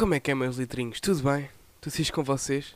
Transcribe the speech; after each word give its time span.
Como 0.00 0.14
é 0.14 0.18
que 0.18 0.30
é, 0.30 0.34
meus 0.34 0.56
litrinhos? 0.56 0.98
Tudo 0.98 1.22
bem? 1.22 1.50
Tudo 1.78 1.92
fixe 1.92 2.10
com 2.10 2.24
vocês? 2.24 2.74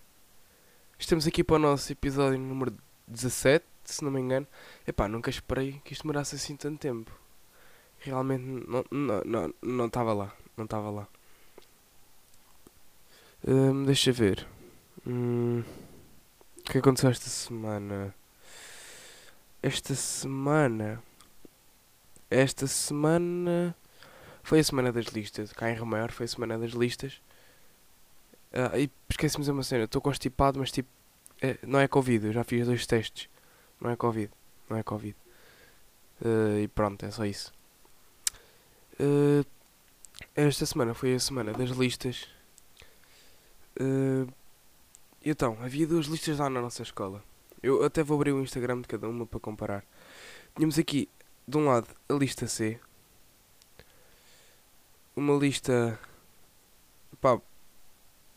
Estamos 0.99 1.27
aqui 1.27 1.43
para 1.43 1.57
o 1.57 1.59
nosso 1.59 1.91
episódio 1.91 2.39
número 2.39 2.77
17, 3.09 3.65
se 3.83 4.05
não 4.05 4.11
me 4.11 4.21
engano. 4.21 4.47
Epá, 4.87 5.09
nunca 5.09 5.31
esperei 5.31 5.81
que 5.83 5.95
isto 5.95 6.03
demorasse 6.03 6.35
assim 6.35 6.55
tanto 6.55 6.79
tempo. 6.79 7.11
Realmente 8.01 8.43
não 8.43 8.85
não 8.91 9.23
não 9.25 9.55
não 9.63 9.87
estava 9.87 10.13
lá, 10.13 10.37
não 10.55 10.67
estava 10.67 10.91
lá. 10.91 11.09
Hum, 13.49 13.85
deixa 13.85 14.13
ver. 14.13 14.47
Hum, 15.07 15.65
o 16.59 16.63
que 16.65 16.77
aconteceu 16.77 17.09
esta 17.09 17.31
semana? 17.31 18.15
Esta 19.63 19.95
semana. 19.95 21.03
Esta 22.31 22.67
semana 22.67 23.75
foi 24.45 24.61
a 24.61 24.65
semana 24.65 24.93
das 24.93 25.07
listas. 25.07 25.53
Cá 25.53 25.71
em 25.71 25.75
Romero 25.77 26.13
foi 26.13 26.27
a 26.27 26.29
semana 26.29 26.57
das 26.59 26.71
listas. 26.73 27.21
Ah, 28.53 28.79
e 28.79 28.89
esqueci-me 29.09 29.45
de 29.45 29.51
uma 29.51 29.63
cena. 29.65 29.85
Estou 29.85 30.01
constipado, 30.01 30.61
mas 30.61 30.71
tipo. 30.71 30.89
é- 31.43 31.59
não 31.63 31.81
é 31.81 31.89
Covid. 31.89 32.27
Eu 32.27 32.33
já 32.33 32.45
fiz 32.45 32.67
dois 32.67 32.87
testes. 32.87 33.29
Não 33.81 33.91
é 33.91 33.97
Covid. 33.97 34.31
Não 34.71 34.77
é 34.77 34.83
Covid. 34.83 35.17
Ah, 36.25 36.61
e 36.61 36.69
pronto, 36.69 37.05
é 37.05 37.11
só 37.11 37.25
isso. 37.25 37.53
Ah, 39.01 39.45
esta 40.37 40.65
semana 40.67 40.95
foi 40.95 41.15
a 41.15 41.19
semana 41.19 41.53
das 41.53 41.71
listas. 41.71 42.29
Ah, 43.81 44.27
então, 45.25 45.57
havia 45.63 45.87
duas 45.87 46.07
listas 46.07 46.39
lá 46.39 46.51
na 46.51 46.61
nossa 46.61 46.83
escola. 46.83 47.23
Eu 47.63 47.83
até 47.83 48.03
vou 48.03 48.17
abrir 48.17 48.33
o 48.33 48.43
Instagram 48.43 48.83
de 48.83 48.89
cada 48.89 49.09
uma 49.09 49.25
para 49.27 49.41
comparar. 49.41 49.83
Tínhamos 50.55 50.79
aqui, 50.79 51.09
de 51.49 51.57
um 51.57 51.65
lado, 51.67 51.89
a 52.09 52.13
lista 52.13 52.47
C. 52.47 52.79
Uma 55.17 55.35
lista. 55.35 55.99
pá. 57.21 57.41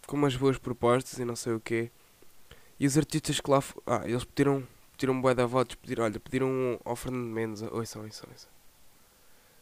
com 0.06 0.16
umas 0.16 0.36
boas 0.36 0.58
propostas 0.58 1.18
e 1.18 1.26
não 1.26 1.36
sei 1.36 1.54
o 1.54 1.60
quê. 1.60 1.92
E 2.80 2.86
os 2.86 2.98
artistas 2.98 3.40
que 3.40 3.50
lá. 3.50 3.64
Ah, 3.86 4.02
eles 4.06 4.24
pediram. 4.24 4.68
pediram 4.92 5.20
bué 5.20 5.34
de 5.34 5.46
votos. 5.46 5.76
Pediram, 5.76 6.06
olha, 6.06 6.20
pediram 6.20 6.80
ao 6.86 6.96
Fernando 6.96 7.26
Mendes. 7.34 7.62
Ouçam, 7.64 8.04
ouçam, 8.04 8.30
ouçam. 8.32 8.50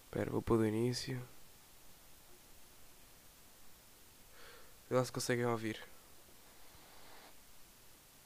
Espera, 0.05 0.29
vou 0.29 0.41
pôr 0.41 0.57
do 0.57 0.65
início. 0.65 1.21
Vê 4.89 4.95
lá 4.97 5.05
se 5.05 5.11
conseguem 5.11 5.45
ouvir. 5.45 5.81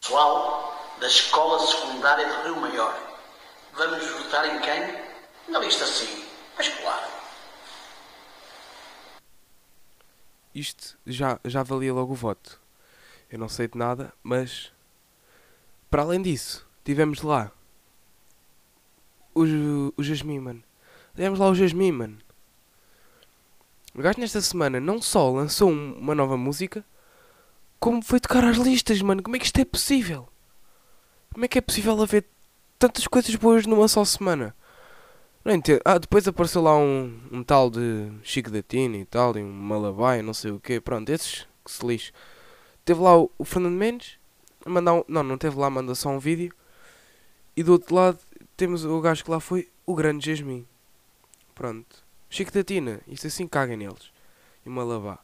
Pessoal 0.02 0.76
da 1.00 1.08
Escola 1.08 1.60
Secundária 1.66 2.26
de 2.26 2.44
Rio 2.44 2.56
Maior. 2.58 2.98
Vamos 3.74 4.06
votar 4.10 4.46
em 4.48 4.60
quem? 4.62 4.82
Na 5.48 5.60
lista 5.60 5.86
sim. 5.86 6.26
Mas 6.58 6.68
claro. 6.70 7.19
Isto 10.54 10.98
já, 11.06 11.40
já 11.46 11.64
valia 11.64 11.94
logo 11.94 12.14
o 12.14 12.16
voto. 12.16 12.60
Eu 13.30 13.38
não 13.40 13.48
sei 13.50 13.68
de 13.68 13.78
nada, 13.78 14.14
mas 14.24 14.72
para 15.90 16.02
além 16.02 16.22
disso, 16.22 16.68
tivemos 16.84 17.22
lá 17.22 17.52
o, 19.34 19.44
o 19.98 20.04
Jasmine, 20.04 20.40
mano. 20.40 20.64
Tivemos 21.16 21.40
lá 21.40 21.48
o 21.50 21.56
Jasmine, 21.56 21.92
mano. 21.92 22.18
O 23.94 24.02
gajo 24.02 24.20
nesta 24.20 24.42
semana 24.42 24.80
não 24.80 25.02
só 25.02 25.30
lançou 25.32 25.70
um- 25.70 25.94
uma 25.98 26.16
nova 26.16 26.38
música, 26.38 26.86
como 27.80 28.02
foi 28.04 28.20
tocar 28.20 28.44
às 28.44 28.58
listas, 28.58 29.02
mano. 29.02 29.22
Como 29.24 29.36
é 29.36 29.40
que 29.40 29.46
isto 29.46 29.60
é 29.60 29.66
possível? 29.66 30.28
Como 31.34 31.46
é 31.46 31.48
que 31.48 31.58
é 31.58 31.62
possível 31.62 32.00
haver 32.02 32.26
tantas 32.78 33.08
coisas 33.08 33.34
boas 33.36 33.66
numa 33.66 33.88
só 33.88 34.04
semana? 34.06 34.56
Não 35.44 35.54
entendo. 35.54 35.82
Ah, 35.86 35.98
depois 35.98 36.28
apareceu 36.28 36.62
lá 36.62 36.78
um, 36.78 37.20
um 37.32 37.44
tal 37.44 37.70
de 37.70 38.12
Chico 38.24 38.50
da 38.52 38.62
Tina 38.62 38.98
e 38.98 39.06
tal, 39.06 39.38
e 39.38 39.44
um 39.44 39.52
Malabai, 39.52 40.22
não 40.22 40.34
sei 40.34 40.52
o 40.52 40.60
quê. 40.60 40.80
Pronto, 40.82 41.10
esses 41.10 41.48
que 41.64 41.72
se 41.72 41.86
lixe. 41.86 42.12
Teve 42.84 43.02
lá 43.02 43.18
o, 43.18 43.32
o 43.38 43.46
Fernando 43.46 43.76
Mendes, 43.76 44.18
mandar 44.66 44.94
um, 44.94 45.04
não, 45.08 45.24
não 45.24 45.38
teve 45.38 45.58
lá, 45.58 45.70
manda 45.70 45.96
só 45.96 46.10
um 46.10 46.20
vídeo. 46.20 46.54
E 47.56 47.64
do 47.64 47.74
outro 47.74 47.96
lado 47.96 48.20
temos 48.58 48.86
o 48.86 49.00
gajo 49.02 49.24
que 49.24 49.32
lá 49.32 49.40
foi, 49.40 49.70
o 49.86 49.96
grande 49.96 50.26
Jasmine. 50.26 50.68
Pronto. 51.56 52.04
Chico 52.30 52.52
da 52.52 52.64
Tina, 52.64 53.02
isto 53.08 53.28
assim 53.28 53.48
caga 53.48 53.76
neles. 53.76 54.12
E 54.66 54.70
Malabá. 54.70 55.20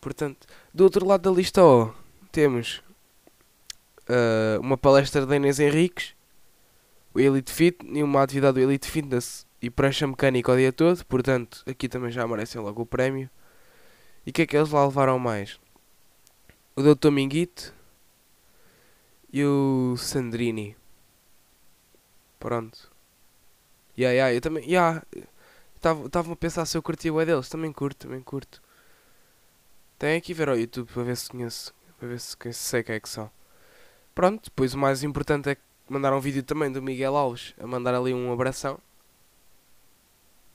Portanto, 0.00 0.46
do 0.72 0.84
outro 0.84 1.06
lado 1.06 1.22
da 1.22 1.36
lista 1.36 1.62
O, 1.62 1.92
temos 2.32 2.82
ah, 4.08 4.58
uma 4.60 4.76
palestra 4.76 5.24
de 5.24 5.36
Inês 5.36 5.60
Henriques 5.60 6.14
o 7.12 7.20
Elite 7.20 7.52
Fit 7.52 7.78
e 7.86 8.02
uma 8.02 8.22
atividade 8.22 8.54
do 8.54 8.60
Elite 8.60 8.88
Fitness 8.88 9.46
e 9.60 9.68
prancha 9.68 10.06
mecânica 10.06 10.52
o 10.52 10.56
dia 10.56 10.72
todo, 10.72 11.04
portanto, 11.04 11.62
aqui 11.66 11.88
também 11.88 12.10
já 12.10 12.26
merecem 12.26 12.60
logo 12.60 12.82
o 12.82 12.86
prémio. 12.86 13.28
E 14.26 14.30
o 14.30 14.32
que 14.32 14.42
é 14.42 14.46
que 14.46 14.56
eles 14.56 14.70
lá 14.70 14.84
levaram 14.84 15.18
mais? 15.18 15.58
O 16.76 16.82
Dr. 16.82 17.10
Minguito 17.10 17.74
e 19.32 19.44
o 19.44 19.96
Sandrini. 19.96 20.76
Pronto. 22.38 22.90
Yeah, 23.98 24.14
yeah, 24.14 24.34
eu 24.34 24.40
também. 24.40 24.64
Yeah, 24.64 25.02
Estava 25.80 26.32
a 26.32 26.36
pensar 26.36 26.66
se 26.66 26.76
eu 26.76 26.82
curtia 26.82 27.12
o 27.12 27.24
deles. 27.24 27.48
Também 27.48 27.72
curto, 27.72 28.06
também 28.06 28.20
curto. 28.20 28.62
Tem 29.98 30.16
aqui 30.16 30.34
ver 30.34 30.50
ao 30.50 30.58
YouTube 30.58 30.90
para 30.92 31.02
ver 31.02 31.16
se 31.16 31.30
conheço. 31.30 31.74
Para 31.98 32.08
ver 32.08 32.20
se 32.20 32.36
sei 32.52 32.82
quem 32.82 32.96
é 32.96 33.00
que 33.00 33.08
são. 33.08 33.30
Pronto, 34.14 34.44
depois 34.44 34.74
o 34.74 34.78
mais 34.78 35.02
importante 35.02 35.48
é 35.48 35.54
que 35.54 35.62
mandaram 35.90 36.18
um 36.18 36.20
vídeo 36.20 36.44
também 36.44 36.70
do 36.70 36.80
Miguel 36.80 37.16
Alves 37.16 37.52
a 37.58 37.66
mandar 37.66 37.92
ali 37.96 38.14
um 38.14 38.32
abração. 38.32 38.80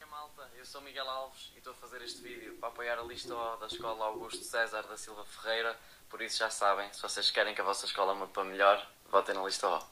Malta, 0.10 0.50
eu 0.58 0.66
sou 0.66 0.80
Miguel 0.82 1.10
Alves 1.10 1.52
e 1.54 1.58
estou 1.58 1.74
a 1.74 1.76
fazer 1.76 2.02
este 2.02 2.22
vídeo 2.22 2.56
para 2.56 2.70
apoiar 2.70 2.98
a 2.98 3.04
lista 3.04 3.36
da 3.60 3.68
Escola 3.68 4.06
Augusto 4.06 4.46
César 4.46 4.84
da 4.84 4.96
Silva 4.96 5.26
Ferreira. 5.26 5.78
Por 6.10 6.22
isso 6.22 6.40
já 6.40 6.50
sabem, 6.50 6.92
se 6.94 7.02
vocês 7.02 7.30
querem 7.32 7.54
que 7.54 7.60
a 7.60 7.66
vossa 7.66 7.86
escola 7.86 8.16
mude 8.16 8.32
para 8.32 8.46
melhor, 8.46 8.90
votem 9.12 9.36
na 9.36 9.44
lista 9.44 9.68
O. 9.68 9.84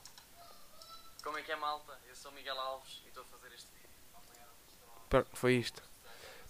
Como 1.22 1.38
é 1.38 1.42
que 1.42 1.52
é, 1.52 1.58
malta? 1.58 2.00
Eu 2.08 2.16
sou 2.16 2.32
Miguel 2.32 2.58
Alves 2.58 3.02
e 3.04 3.10
estou 3.10 3.24
a 3.24 3.26
fazer 3.26 3.54
este 3.54 3.68
vídeo 3.76 3.90
para 4.12 4.22
apoiar 4.22 4.46
a 4.46 4.66
lista 4.66 4.86
O. 4.86 5.10
Pronto, 5.10 5.30
foi 5.34 5.56
isto. 5.56 5.84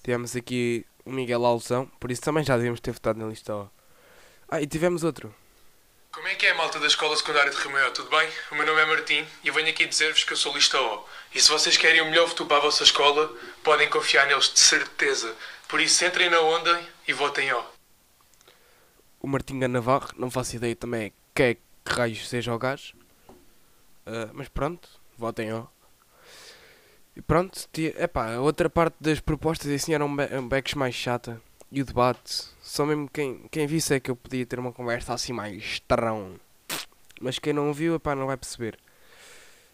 Tivemos 0.03 0.35
aqui 0.35 0.85
o 1.03 1.11
Miguel 1.11 1.43
Alvesão, 1.43 1.87
por 1.99 2.11
isso 2.11 2.21
também 2.21 2.43
já 2.43 2.55
devíamos 2.57 2.79
ter 2.79 2.91
votado 2.91 3.17
na 3.17 3.25
lista 3.25 3.55
O. 3.55 3.71
Ah, 4.47 4.61
e 4.61 4.67
tivemos 4.67 5.03
outro. 5.03 5.33
Como 6.13 6.27
é 6.27 6.35
que 6.35 6.45
é 6.45 6.51
a 6.51 6.55
malta 6.55 6.79
da 6.79 6.85
Escola 6.87 7.15
Secundária 7.17 7.49
de 7.51 7.57
Rio 7.57 7.71
Maior? 7.71 7.91
Tudo 7.91 8.09
bem? 8.09 8.29
O 8.51 8.55
meu 8.55 8.65
nome 8.65 8.79
é 8.81 8.85
Martim 8.85 9.25
e 9.43 9.49
venho 9.51 9.69
aqui 9.69 9.85
dizer-vos 9.87 10.23
que 10.23 10.33
eu 10.33 10.37
sou 10.37 10.53
lista 10.53 10.79
O. 10.79 11.03
E 11.33 11.41
se 11.41 11.49
vocês 11.49 11.75
querem 11.75 12.01
o 12.01 12.05
melhor 12.05 12.27
futuro 12.27 12.47
para 12.47 12.57
a 12.57 12.61
vossa 12.61 12.83
escola, 12.83 13.33
podem 13.63 13.89
confiar 13.89 14.27
neles 14.27 14.53
de 14.53 14.59
certeza. 14.59 15.35
Por 15.67 15.81
isso 15.81 16.05
entrem 16.05 16.29
na 16.29 16.39
onda 16.39 16.81
e 17.07 17.13
votem 17.13 17.51
O. 17.53 17.63
O 19.21 19.27
Martinho 19.27 19.67
Navarro, 19.67 20.09
não 20.15 20.29
faço 20.29 20.55
ideia 20.55 20.75
também 20.75 21.11
quem 21.33 21.45
é 21.47 21.53
que 21.55 21.61
raios 21.87 22.29
seja 22.29 22.53
o 22.53 22.59
gajo. 22.59 22.93
Ah, 24.05 24.29
mas 24.33 24.47
pronto, 24.47 24.87
votem 25.17 25.51
ó. 25.51 25.65
E 27.15 27.21
pronto, 27.21 27.67
ti- 27.71 27.93
epá, 27.97 28.35
a 28.35 28.41
outra 28.41 28.69
parte 28.69 28.95
das 28.99 29.19
propostas 29.19 29.71
assim 29.71 29.93
eram 29.93 30.13
be 30.15 30.23
um 30.35 30.49
mais 30.77 30.93
chata. 30.93 31.41
E 31.75 31.81
o 31.81 31.85
debate, 31.85 32.49
só 32.61 32.85
mesmo 32.85 33.09
quem, 33.09 33.47
quem 33.49 33.65
visse 33.65 33.95
é 33.95 33.99
que 33.99 34.11
eu 34.11 34.15
podia 34.15 34.45
ter 34.45 34.59
uma 34.59 34.71
conversa 34.71 35.11
assim 35.11 35.33
mais 35.33 35.79
trão. 35.79 36.39
Mas 37.19 37.39
quem 37.39 37.51
não 37.51 37.73
viu, 37.73 37.95
epá, 37.95 38.13
não 38.13 38.27
vai 38.27 38.37
perceber. 38.37 38.77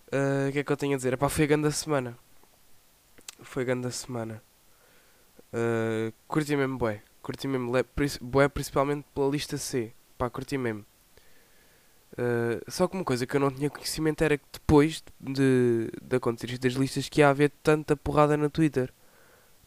Ah, 0.10 0.48
O 0.48 0.52
que 0.54 0.60
é 0.60 0.64
que 0.64 0.72
eu 0.72 0.78
tenho 0.78 0.94
a 0.94 0.96
dizer? 0.96 1.12
Epá, 1.12 1.28
foi 1.28 1.44
a 1.44 1.48
grande 1.48 1.70
semana. 1.74 2.18
Foi 3.42 3.64
a 3.64 3.66
grande 3.66 3.92
semana. 3.92 4.42
Uh, 5.54 6.14
curti 6.26 6.56
mesmo 6.56 6.78
bué. 6.78 7.04
Curti 7.22 7.50
mesmo 7.50 7.70
bué, 8.22 8.48
principalmente 8.48 9.06
pela 9.14 9.30
lista 9.30 9.58
C. 9.58 9.92
Pá, 10.18 10.30
curti 10.30 10.58
mesmo. 10.58 10.86
Uh, 12.14 12.64
só 12.72 12.88
que 12.88 12.96
uma 12.96 13.04
coisa 13.04 13.26
que 13.28 13.36
eu 13.36 13.42
não 13.42 13.52
tinha 13.52 13.70
conhecimento 13.70 14.24
era 14.24 14.38
que 14.38 14.46
depois 14.54 15.04
de, 15.20 15.92
de 16.02 16.16
acontecer 16.16 16.58
das 16.60 16.74
listas 16.76 17.10
que 17.10 17.20
ia 17.20 17.30
haver 17.30 17.52
tanta 17.62 17.98
porrada 17.98 18.38
no 18.38 18.50
Twitter. 18.50 18.94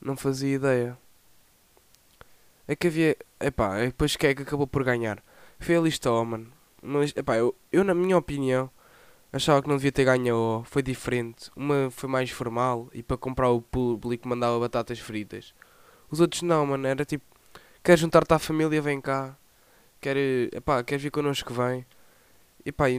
Não 0.01 0.17
fazia 0.17 0.57
ideia. 0.57 0.99
É 2.73 2.77
que 2.77 2.87
havia. 2.89 3.17
Epá, 3.49 3.69
depois 3.81 4.17
quem 4.17 4.31
é 4.31 4.35
que 4.35 4.43
acabou 4.43 4.67
por 4.67 4.83
ganhar? 4.91 5.23
Foi 5.65 5.77
a 5.77 5.81
lista 5.81 6.11
O, 6.11 6.25
mano. 6.25 6.49
Lista- 6.83 7.21
epá, 7.21 7.37
eu, 7.37 7.55
eu, 7.71 7.85
na 7.85 7.95
minha 7.95 8.17
opinião, 8.17 8.71
achava 9.33 9.61
que 9.63 9.69
não 9.69 9.77
devia 9.77 9.93
ter 9.93 10.05
ganho 10.05 10.35
a 10.35 10.39
O. 10.61 10.65
Foi 10.65 10.83
diferente. 10.83 11.51
Uma 11.55 11.91
foi 11.91 12.09
mais 12.09 12.31
formal 12.31 12.89
e 12.95 13.03
para 13.03 13.17
comprar 13.19 13.51
o 13.51 13.61
público 13.61 14.27
mandava 14.29 14.59
batatas 14.59 14.99
fritas. 14.99 15.55
Os 16.11 16.19
outros 16.21 16.43
não, 16.43 16.65
mano. 16.67 16.87
Era 16.87 17.05
tipo, 17.05 17.25
quer 17.85 17.99
juntar-te 17.99 18.33
à 18.35 18.39
família, 18.39 18.81
vem 18.81 19.01
cá. 19.01 19.37
Quer, 20.01 20.17
epá, 20.55 20.83
quer 20.85 20.99
vir 20.99 21.11
connosco, 21.11 21.53
vem. 21.55 21.87
Epá, 22.67 22.91
e 22.91 22.99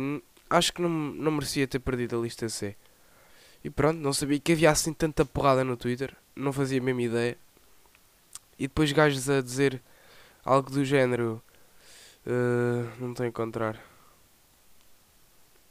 acho 0.50 0.74
que 0.74 0.81
não, 0.84 0.90
não 0.90 1.31
merecia 1.31 1.68
ter 1.68 1.80
perdido 1.80 2.18
a 2.20 2.22
lista 2.24 2.48
C. 2.50 2.75
E 3.64 3.70
pronto, 3.70 4.00
não 4.00 4.14
sabia 4.14 4.40
que 4.40 4.54
havia 4.54 4.72
assim 4.72 4.94
tanta 4.94 5.25
porrada 5.25 5.64
no 5.64 5.78
Twitter. 5.78 6.16
Não 6.36 6.54
fazia 6.54 6.80
a 6.81 6.84
mesma 6.84 7.02
ideia. 7.04 7.38
E 8.63 8.68
depois 8.68 8.92
gajos 8.92 9.30
a 9.30 9.42
dizer 9.42 9.81
algo 10.45 10.71
do 10.71 10.86
género. 10.86 11.42
eh, 12.25 12.86
não 13.00 13.12
estou 13.12 13.25
a 13.25 13.30
encontrar. 13.30 13.80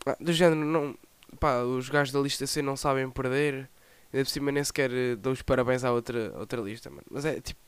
Ah, 0.07 0.17
do 0.21 0.33
género, 0.33 0.65
não. 0.65 0.97
Pá, 1.41 1.63
os 1.63 1.89
gajos 1.89 2.13
da 2.13 2.21
lista 2.21 2.47
C 2.47 2.63
não 2.63 2.77
sabem 2.77 3.09
perder. 3.11 3.69
Ainda 4.13 4.25
por 4.25 4.31
cima 4.31 4.53
nem 4.53 4.63
sequer 4.65 4.91
eh, 4.93 5.17
dou 5.17 5.33
os 5.33 5.43
parabéns 5.43 5.85
à 5.85 5.93
outra, 5.93 6.33
outra 6.39 6.61
lista, 6.61 6.91
mano. 6.91 7.05
Mas 7.11 7.25
é 7.25 7.41
tipo, 7.41 7.61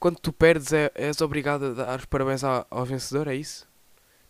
quando 0.00 0.18
tu 0.20 0.32
perdes 0.32 0.72
é, 0.72 0.90
és 0.94 1.20
obrigado 1.20 1.66
a 1.66 1.74
dar 1.74 1.98
os 2.00 2.06
parabéns 2.06 2.44
ao, 2.44 2.66
ao 2.70 2.84
vencedor, 2.84 3.28
é 3.28 3.34
isso? 3.36 3.68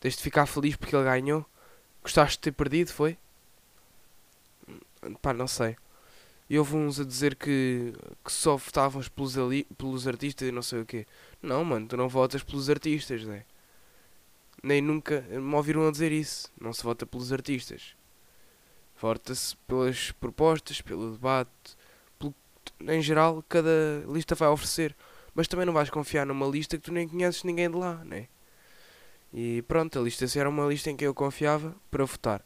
Tens 0.01 0.17
de 0.17 0.23
ficar 0.23 0.47
feliz 0.47 0.77
porque 0.77 0.97
ele 0.97 1.05
ganhou? 1.05 1.47
Gostaste 2.03 2.39
de 2.39 2.43
ter 2.43 2.53
perdido, 2.53 2.93
foi? 2.93 3.19
Hum, 5.03 5.15
Pá, 5.21 5.33
não 5.33 5.47
sei. 5.47 5.77
E 6.53 6.59
houve 6.59 6.77
uns 6.77 7.01
a 7.01 7.05
dizer 7.05 7.35
que, 7.35 7.95
que 8.23 8.31
só 8.31 8.59
votávamos 8.59 9.09
pelos, 9.09 9.39
ali, 9.39 9.65
pelos 9.79 10.07
artistas 10.07 10.47
e 10.47 10.53
não 10.53 10.61
sei 10.61 10.83
o 10.83 10.85
quê. 10.85 11.07
Não, 11.41 11.65
mano, 11.65 11.89
tu 11.89 11.97
não 11.97 12.11
votas 12.11 12.43
pelos 12.43 12.69
artistas, 12.69 13.25
né? 13.25 13.47
Nem 14.63 14.83
nunca 14.83 15.23
me 15.31 15.55
ouviram 15.55 15.89
a 15.89 15.91
dizer 15.91 16.13
isso. 16.13 16.53
Não 16.61 16.71
se 16.71 16.83
vota 16.83 17.07
pelos 17.07 17.33
artistas. 17.33 17.97
Vota-se 19.01 19.57
pelas 19.67 20.13
propostas, 20.13 20.83
pelo 20.83 21.13
debate, 21.13 21.51
pelo 22.19 22.35
em 22.83 23.01
geral, 23.01 23.43
cada 23.49 24.05
lista 24.07 24.35
vai 24.35 24.51
oferecer. 24.51 24.95
Mas 25.35 25.49
também 25.49 25.65
não 25.65 25.73
vais 25.73 25.89
confiar 25.89 26.27
numa 26.27 26.47
lista 26.47 26.77
que 26.77 26.83
tu 26.83 26.93
nem 26.93 27.09
conheces 27.09 27.45
ninguém 27.45 27.71
de 27.71 27.79
lá, 27.79 28.05
né? 28.05 28.29
E 29.33 29.63
pronto, 29.63 29.99
a 29.99 30.03
lista 30.03 30.27
era 30.39 30.51
uma 30.51 30.67
lista 30.67 30.91
em 30.91 30.97
que 30.99 31.07
eu 31.07 31.15
confiava 31.15 31.75
para 31.91 32.05
votar. 32.05 32.45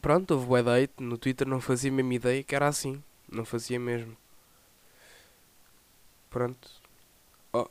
Pronto, 0.00 0.32
houve 0.34 0.46
o 0.46 0.62
date 0.62 0.94
no 0.98 1.16
Twitter, 1.18 1.46
não 1.46 1.60
fazia 1.60 1.90
a 1.90 1.94
mesma 1.94 2.14
ideia 2.14 2.42
que 2.42 2.54
era 2.54 2.66
assim. 2.68 3.02
Não 3.30 3.44
fazia 3.44 3.78
mesmo. 3.78 4.16
Pronto. 6.30 6.70
Oh, 7.52 7.68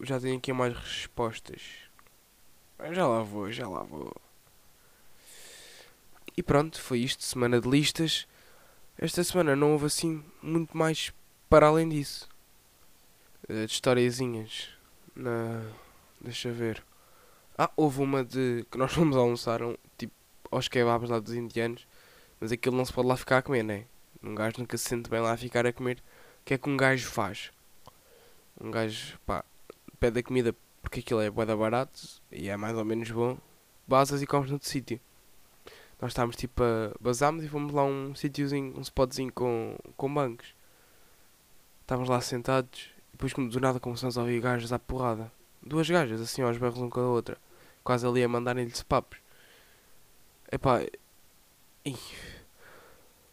já 0.00 0.20
tenho 0.20 0.36
aqui 0.38 0.52
mais 0.52 0.74
respostas. 0.76 1.62
Já 2.92 3.06
lá 3.06 3.22
vou, 3.22 3.50
já 3.50 3.68
lá 3.68 3.82
vou. 3.82 4.14
E 6.36 6.42
pronto, 6.42 6.80
foi 6.80 6.98
isto, 7.00 7.22
semana 7.22 7.60
de 7.60 7.68
listas. 7.68 8.26
Esta 8.98 9.22
semana 9.24 9.56
não 9.56 9.72
houve 9.72 9.86
assim 9.86 10.22
muito 10.42 10.76
mais 10.76 11.12
para 11.48 11.66
além 11.66 11.88
disso. 11.88 12.28
Eh, 13.48 13.66
De 13.66 13.72
historiazinhas. 13.72 14.68
Na... 15.14 15.62
Deixa 16.20 16.50
ver. 16.50 16.82
Ah, 17.56 17.70
houve 17.76 18.00
uma 18.00 18.24
de 18.24 18.66
que 18.70 18.78
nós 18.78 18.92
fomos 18.94 19.16
almoçar 19.16 19.60
tipo 19.96 20.14
aos 20.54 20.68
kebabs 20.68 21.10
lá 21.10 21.18
dos 21.18 21.34
indianos, 21.34 21.86
mas 22.40 22.52
aquilo 22.52 22.76
não 22.76 22.84
se 22.84 22.92
pode 22.92 23.08
lá 23.08 23.16
ficar 23.16 23.38
a 23.38 23.42
comer, 23.42 23.62
né? 23.62 23.84
Um 24.22 24.34
gajo 24.34 24.56
nunca 24.58 24.76
se 24.76 24.88
sente 24.88 25.10
bem 25.10 25.20
lá 25.20 25.32
a 25.32 25.36
ficar 25.36 25.66
a 25.66 25.72
comer. 25.72 25.98
O 26.40 26.44
que 26.44 26.54
é 26.54 26.58
que 26.58 26.68
um 26.68 26.76
gajo 26.76 27.06
faz? 27.08 27.50
Um 28.60 28.70
gajo, 28.70 29.18
pá, 29.26 29.44
pede 29.98 30.20
a 30.20 30.22
comida 30.22 30.54
porque 30.82 31.00
aquilo 31.00 31.20
é 31.20 31.30
bué 31.30 31.46
da 31.46 31.56
barato 31.56 32.00
e 32.30 32.48
é 32.48 32.56
mais 32.56 32.76
ou 32.76 32.84
menos 32.84 33.10
bom. 33.10 33.36
Basas 33.86 34.22
e 34.22 34.26
comes 34.26 34.50
noutro 34.50 34.68
sítio. 34.68 35.00
Nós 36.00 36.12
estávamos 36.12 36.36
tipo 36.36 36.62
a 36.62 36.92
basámos 37.00 37.44
e 37.44 37.48
fomos 37.48 37.72
lá 37.72 37.82
a 37.82 37.86
um 37.86 38.14
sítiozinho, 38.14 38.76
um 38.76 38.82
spotzinho 38.82 39.32
com, 39.32 39.76
com 39.96 40.12
bancos. 40.12 40.54
Estávamos 41.80 42.08
lá 42.08 42.20
sentados 42.20 42.90
e 43.08 43.16
depois 43.16 43.32
do 43.32 43.60
nada 43.60 43.80
começamos 43.80 44.16
a 44.16 44.20
ouvir 44.20 44.40
gajos 44.40 44.72
à 44.72 44.78
porrada. 44.78 45.30
Duas 45.62 45.88
gajas 45.88 46.20
assim 46.20 46.42
aos 46.42 46.58
berros 46.58 46.78
um 46.78 46.90
com 46.90 47.00
a 47.00 47.08
outra. 47.08 47.38
Quase 47.82 48.06
ali 48.06 48.22
a 48.22 48.28
mandarem-lhes 48.28 48.82
papos. 48.82 49.23
Epá. 50.54 50.82
Ih. 51.84 51.98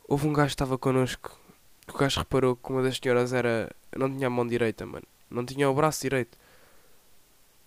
Houve 0.07 0.27
um 0.27 0.33
gajo 0.33 0.47
que 0.47 0.53
estava 0.53 0.75
connosco. 0.75 1.39
O 1.88 1.95
gajo 1.95 2.19
reparou 2.19 2.56
que 2.56 2.71
uma 2.71 2.81
das 2.81 2.97
senhoras 2.97 3.31
era. 3.31 3.69
Não 3.95 4.09
tinha 4.09 4.25
a 4.25 4.29
mão 4.29 4.47
direita, 4.47 4.88
mano. 4.88 5.06
Não 5.29 5.45
tinha 5.45 5.69
o 5.69 5.73
braço 5.75 6.01
direito. 6.01 6.35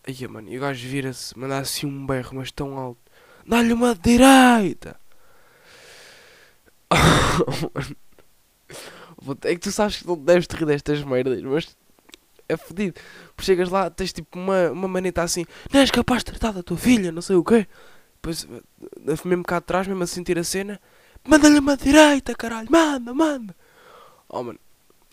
Aí, 0.05 0.27
mano. 0.27 0.49
E 0.49 0.59
o 0.59 0.61
gajo 0.61 0.89
vira-se, 0.89 1.39
manda 1.39 1.59
assim 1.59 1.87
um 1.87 2.05
berro, 2.05 2.35
mas 2.35 2.51
tão 2.51 2.77
alto. 2.77 2.99
Dá-lhe 3.47 3.73
uma 3.73 3.95
direita! 3.95 4.99
Puta, 9.25 9.49
É 9.49 9.55
que 9.55 9.61
tu 9.61 9.71
sabes 9.71 9.99
que 9.99 10.07
não 10.07 10.17
deves 10.17 10.49
te 10.49 10.57
rir 10.57 10.67
destas 10.67 11.03
merdas, 11.05 11.41
mas 11.43 11.77
é 12.49 12.57
fodido. 12.57 13.01
Chegas 13.41 13.69
lá, 13.69 13.89
tens 13.89 14.13
tipo 14.13 14.37
uma, 14.39 14.71
uma 14.71 14.89
maneta 14.89 15.23
assim, 15.23 15.47
não 15.73 15.81
és 15.81 15.91
capaz 15.91 16.25
de 16.25 16.33
tratar 16.33 16.53
da 16.53 16.63
tua 16.63 16.77
filha, 16.77 17.13
não 17.13 17.23
sei 17.23 17.37
o 17.37 17.45
quê. 17.45 17.67
Depois, 18.25 18.49
eh, 18.51 19.29
mesmo 19.29 19.45
cá 19.45 19.59
atrás, 19.59 19.87
mesmo 19.87 20.03
a 20.03 20.07
sentir 20.07 20.39
a 20.39 20.45
cena, 20.45 20.81
manda-lhe 21.23 21.59
uma 21.59 21.77
direita, 21.77 22.35
caralho, 22.35 22.69
manda, 22.71 23.13
manda. 23.13 23.55
Oh, 24.27 24.43
mano, 24.43 24.59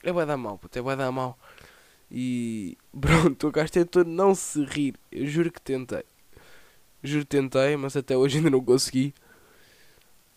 é 0.01 0.13
bué 0.13 0.25
da 0.25 0.37
mal, 0.37 0.57
puto, 0.57 0.79
é 0.79 0.81
bué 0.81 0.95
da 0.95 1.11
mal. 1.11 1.37
E 2.09 2.77
pronto, 2.97 3.49
o 3.49 3.51
gajo 3.51 3.69
tentou 3.69 4.05
não 4.05 4.33
se 4.33 4.63
rir, 4.63 4.95
eu 5.11 5.27
juro 5.27 5.51
que 5.51 5.59
tentei. 5.59 6.05
Juro 7.03 7.25
que 7.25 7.31
tentei, 7.31 7.75
mas 7.75 7.97
até 7.97 8.15
hoje 8.15 8.37
ainda 8.37 8.49
não 8.49 8.63
consegui. 8.63 9.13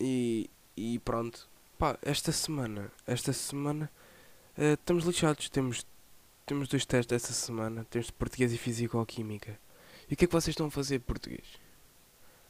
E, 0.00 0.50
e 0.76 0.98
pronto. 0.98 1.48
Pá, 1.78 1.96
esta 2.02 2.32
semana, 2.32 2.90
esta 3.06 3.32
semana, 3.32 3.88
eh, 4.58 4.72
estamos 4.72 5.04
lixados. 5.04 5.48
Temos, 5.48 5.86
temos 6.44 6.66
dois 6.66 6.84
testes 6.84 7.14
esta 7.14 7.32
semana. 7.32 7.86
Temos 7.88 8.06
de 8.06 8.12
português 8.14 8.52
e 8.52 8.58
físico-química. 8.58 9.56
E 10.10 10.14
o 10.14 10.16
que 10.16 10.24
é 10.24 10.26
que 10.26 10.32
vocês 10.32 10.54
estão 10.54 10.66
a 10.66 10.70
fazer 10.70 10.98
de 10.98 11.04
português? 11.04 11.63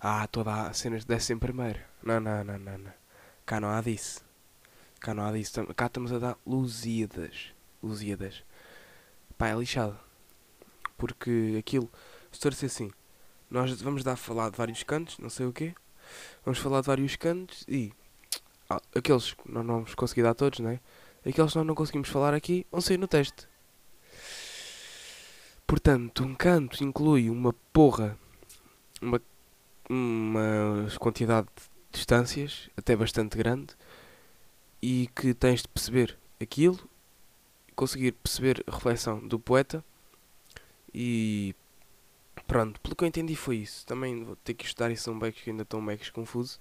Ah, 0.00 0.24
estou 0.24 0.42
a 0.42 0.44
dar 0.44 0.74
cenas 0.74 1.02
de 1.02 1.08
décimo 1.08 1.40
primeiro. 1.40 1.80
Não, 2.02 2.20
não, 2.20 2.44
não, 2.44 2.58
não, 2.58 2.78
não. 2.78 2.92
Cá 3.46 3.60
não 3.60 3.70
há 3.70 3.80
disso. 3.80 4.24
Cá 5.00 5.14
não 5.14 5.24
há 5.24 5.32
disso. 5.32 5.66
Cá 5.74 5.86
estamos 5.86 6.12
a 6.12 6.18
dar 6.18 6.38
Lusíadas. 6.46 7.52
Lusíadas. 7.82 8.42
Pá, 9.36 9.48
é 9.48 9.54
lixado. 9.54 9.98
Porque 10.96 11.56
aquilo, 11.58 11.90
se 12.30 12.40
torce 12.40 12.66
assim, 12.66 12.90
nós 13.50 13.80
vamos 13.80 14.02
dar 14.02 14.12
a 14.12 14.16
falar 14.16 14.50
de 14.50 14.56
vários 14.56 14.82
cantos, 14.82 15.18
não 15.18 15.30
sei 15.30 15.46
o 15.46 15.52
quê. 15.52 15.74
Vamos 16.44 16.58
falar 16.58 16.80
de 16.80 16.86
vários 16.86 17.16
cantos 17.16 17.64
e 17.68 17.92
ah, 18.68 18.80
aqueles 18.94 19.34
que 19.34 19.50
nós 19.50 19.64
não 19.64 19.74
vamos 19.74 19.94
conseguir 19.94 20.22
dar 20.22 20.34
todos, 20.34 20.60
né? 20.60 20.80
Aqueles 21.20 21.52
que 21.52 21.58
nós 21.58 21.66
não 21.66 21.74
conseguimos 21.74 22.08
falar 22.08 22.34
aqui 22.34 22.66
vão 22.70 22.80
sair 22.80 22.98
no 22.98 23.08
teste. 23.08 23.48
Portanto, 25.66 26.24
um 26.24 26.34
canto 26.34 26.82
inclui 26.84 27.30
uma 27.30 27.52
porra, 27.72 28.18
uma, 29.00 29.20
uma 29.88 30.88
quantidade 30.98 31.46
de 31.56 31.62
distâncias, 31.92 32.68
até 32.76 32.96
bastante 32.96 33.36
grande, 33.36 33.74
e 34.82 35.08
que 35.14 35.34
tens 35.34 35.62
de 35.62 35.68
perceber 35.68 36.18
aquilo, 36.40 36.78
conseguir 37.74 38.12
perceber 38.12 38.64
a 38.66 38.70
reflexão 38.74 39.26
do 39.26 39.38
poeta, 39.38 39.84
e 40.94 41.54
pronto, 42.46 42.80
pelo 42.80 42.94
que 42.94 43.04
eu 43.04 43.08
entendi 43.08 43.34
foi 43.34 43.56
isso. 43.56 43.84
Também 43.86 44.24
vou 44.24 44.36
ter 44.36 44.54
que 44.54 44.64
estudar 44.64 44.90
isso 44.92 45.10
um 45.10 45.18
beco 45.18 45.40
que 45.40 45.50
ainda 45.50 45.62
estou 45.64 45.80
um 45.80 45.86
beco 45.86 46.04
confuso. 46.12 46.58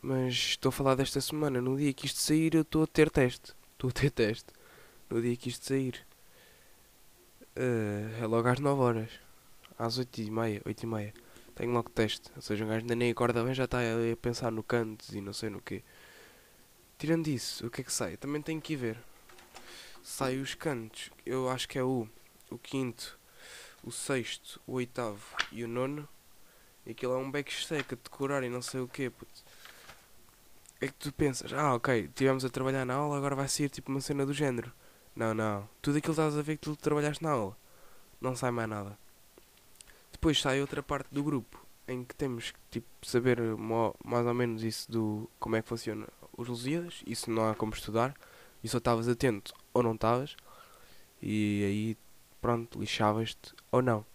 Mas 0.00 0.34
estou 0.34 0.68
a 0.68 0.72
falar 0.72 0.94
desta 0.94 1.20
semana. 1.20 1.60
No 1.60 1.76
dia 1.76 1.92
que 1.92 2.06
isto 2.06 2.20
sair, 2.20 2.54
eu 2.54 2.62
estou 2.62 2.84
a 2.84 2.86
ter 2.86 3.10
teste. 3.10 3.52
Estou 3.72 3.90
a 3.90 3.92
ter 3.92 4.10
teste. 4.10 4.46
No 5.10 5.20
dia 5.20 5.36
que 5.36 5.48
isto 5.48 5.66
sair. 5.66 6.06
Eh, 7.56 8.18
é 8.20 8.26
logo 8.26 8.48
às 8.48 8.60
9 8.60 8.80
horas. 8.80 9.10
Às 9.78 9.98
8 9.98 10.20
e 10.20 10.30
meia, 10.30 10.62
8 10.64 10.82
e 10.82 10.86
meia. 10.86 11.14
Tenho 11.54 11.72
logo 11.72 11.90
teste. 11.90 12.30
Ou 12.34 12.42
seja, 12.42 12.64
um 12.64 12.68
gajo 12.68 12.80
ainda 12.80 12.94
nem 12.94 13.10
acorda 13.10 13.44
bem, 13.44 13.54
já 13.54 13.64
está 13.64 13.78
a 13.78 14.16
pensar 14.20 14.50
no 14.50 14.62
cantos 14.62 15.14
e 15.14 15.20
não 15.20 15.32
sei 15.32 15.50
no 15.50 15.60
quê. 15.60 15.82
Tirando 16.98 17.28
isso, 17.28 17.66
o 17.66 17.70
que 17.70 17.80
é 17.80 17.84
que 17.84 17.92
sai? 17.92 18.16
Também 18.16 18.42
tenho 18.42 18.60
que 18.60 18.72
ir 18.72 18.76
ver. 18.76 18.98
Sai 20.02 20.38
os 20.38 20.54
cantos. 20.54 21.10
Eu 21.24 21.48
acho 21.48 21.68
que 21.68 21.78
é 21.78 21.82
o, 21.82 22.08
o 22.50 22.58
quinto, 22.58 23.18
o 23.82 23.90
sexto, 23.90 24.60
o 24.66 24.74
oitavo 24.74 25.22
e 25.52 25.64
o 25.64 25.68
nono. 25.68 26.08
E 26.86 26.90
aquilo 26.90 27.14
é 27.14 27.16
um 27.16 27.30
backstage 27.30 27.86
a 27.92 27.94
decorar 27.94 28.42
e 28.42 28.48
não 28.48 28.60
sei 28.60 28.80
o 28.80 28.88
quê, 28.88 29.10
puto. 29.10 29.42
É 30.80 30.86
que 30.86 30.94
tu 30.94 31.12
pensas, 31.12 31.52
ah 31.52 31.74
ok, 31.74 32.04
estivemos 32.04 32.44
a 32.44 32.50
trabalhar 32.50 32.84
na 32.84 32.94
aula, 32.94 33.16
agora 33.16 33.34
vai 33.34 33.48
sair 33.48 33.70
tipo 33.70 33.90
uma 33.90 34.00
cena 34.00 34.26
do 34.26 34.34
género. 34.34 34.72
Não, 35.16 35.32
não. 35.32 35.68
Tudo 35.80 35.98
aquilo 35.98 36.12
estás 36.12 36.36
a 36.36 36.42
ver 36.42 36.56
que 36.56 36.62
tu 36.62 36.76
trabalhaste 36.76 37.22
na 37.22 37.30
aula. 37.30 37.56
Não 38.20 38.36
sai 38.36 38.50
mais 38.50 38.68
nada. 38.68 38.98
Depois 40.14 40.40
sai 40.40 40.60
outra 40.60 40.80
parte 40.80 41.12
do 41.12 41.24
grupo 41.24 41.66
em 41.88 42.04
que 42.04 42.14
temos 42.14 42.52
que 42.52 42.58
tipo, 42.70 42.86
saber 43.02 43.40
mais 44.04 44.24
ou 44.24 44.32
menos 44.32 44.62
isso 44.62 44.90
do 44.90 45.28
como 45.40 45.56
é 45.56 45.60
que 45.60 45.68
funciona 45.68 46.06
os 46.36 46.46
Lusíadas. 46.46 47.02
Isso 47.04 47.32
não 47.32 47.50
há 47.50 47.54
como 47.56 47.74
estudar. 47.74 48.14
E 48.62 48.68
só 48.68 48.78
estavas 48.78 49.08
atento 49.08 49.52
ou 49.74 49.82
não 49.82 49.94
estavas. 49.94 50.36
E 51.20 51.64
aí, 51.64 51.96
pronto, 52.40 52.78
lixavas-te 52.78 53.52
ou 53.72 53.82
não. 53.82 54.06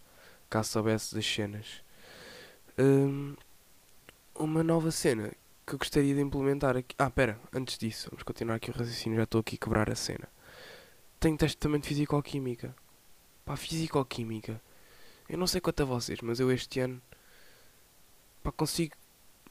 Caso 0.48 0.70
soubesses 0.70 1.12
das 1.12 1.26
cenas. 1.26 1.84
Hum, 2.78 3.36
uma 4.34 4.64
nova 4.64 4.90
cena 4.90 5.30
que 5.66 5.74
eu 5.74 5.78
gostaria 5.78 6.14
de 6.14 6.20
implementar 6.22 6.78
aqui. 6.78 6.96
Ah, 6.98 7.10
pera, 7.10 7.38
antes 7.52 7.76
disso, 7.76 8.08
vamos 8.10 8.22
continuar 8.22 8.54
aqui 8.54 8.70
o 8.70 8.74
raciocínio. 8.74 9.18
Já 9.18 9.24
estou 9.24 9.42
aqui 9.42 9.56
a 9.56 9.64
quebrar 9.64 9.90
a 9.90 9.94
cena. 9.94 10.28
Tenho 11.20 11.36
também 11.36 11.78
de 11.78 11.88
Fisicoquímica. 11.88 12.74
Pá, 13.44 13.54
Fisicoquímica. 13.54 14.60
Eu 15.30 15.38
não 15.38 15.46
sei 15.46 15.60
quanto 15.60 15.80
a 15.82 15.86
vocês, 15.86 16.20
mas 16.22 16.40
eu 16.40 16.50
este 16.50 16.80
ano. 16.80 17.00
Pá, 18.42 18.50
consigo 18.50 18.96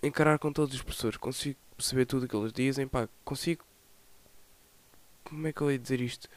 encarar 0.04 0.38
com 0.38 0.52
todos 0.52 0.76
os 0.76 0.82
professores. 0.82 1.16
Consigo 1.16 1.58
perceber 1.78 2.06
tudo 2.06 2.26
o 2.26 2.28
que 2.28 2.36
eles 2.36 2.52
dizem. 2.52 2.86
Pá, 2.86 3.08
consigo. 3.24 3.64
Como 5.24 5.48
é 5.48 5.54
que 5.54 5.62
eu 5.62 5.72
ia 5.72 5.80
dizer 5.80 6.02
isto? 6.02 6.28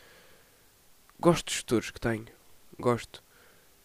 Gosto 1.19 1.47
dos 1.47 1.57
tutores 1.57 1.91
que 1.91 2.01
tenho. 2.01 2.27
Gosto. 2.79 3.21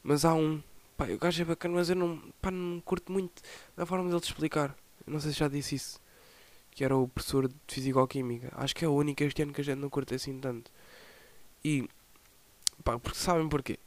Mas 0.04 0.24
há 0.26 0.36
um. 0.36 0.62
Pá, 0.96 1.06
o 1.06 1.18
gajo 1.18 1.42
é 1.42 1.46
bacana, 1.46 1.74
mas 1.74 1.90
eu 1.90 1.96
não. 1.96 2.22
Pá, 2.40 2.52
não 2.52 2.80
curto 2.82 3.12
muito 3.12 3.42
da 3.76 3.84
forma 3.84 4.08
dele 4.08 4.22
te 4.22 4.26
explicar. 4.26 4.78
Eu 5.08 5.14
não 5.14 5.20
sei 5.20 5.32
se 5.32 5.40
já 5.40 5.48
disse 5.48 5.74
isso. 5.74 6.00
Que 6.70 6.84
era 6.84 6.96
o 6.96 7.08
professor 7.08 7.48
de 7.48 7.56
Fisicoquímica. 7.68 8.54
Acho 8.56 8.76
que 8.76 8.86
é 8.86 8.88
o 8.88 8.94
único 8.94 9.24
este 9.24 9.42
ano 9.42 9.54
que 9.54 9.62
a 9.62 9.64
gente 9.64 9.80
não 9.80 9.90
curte 9.90 10.14
assim 10.14 10.40
tanto. 10.40 10.72
E 11.66 11.90
Pá, 12.84 13.00
porque 13.00 13.18
sabem 13.18 13.50
porquê? 13.50 13.80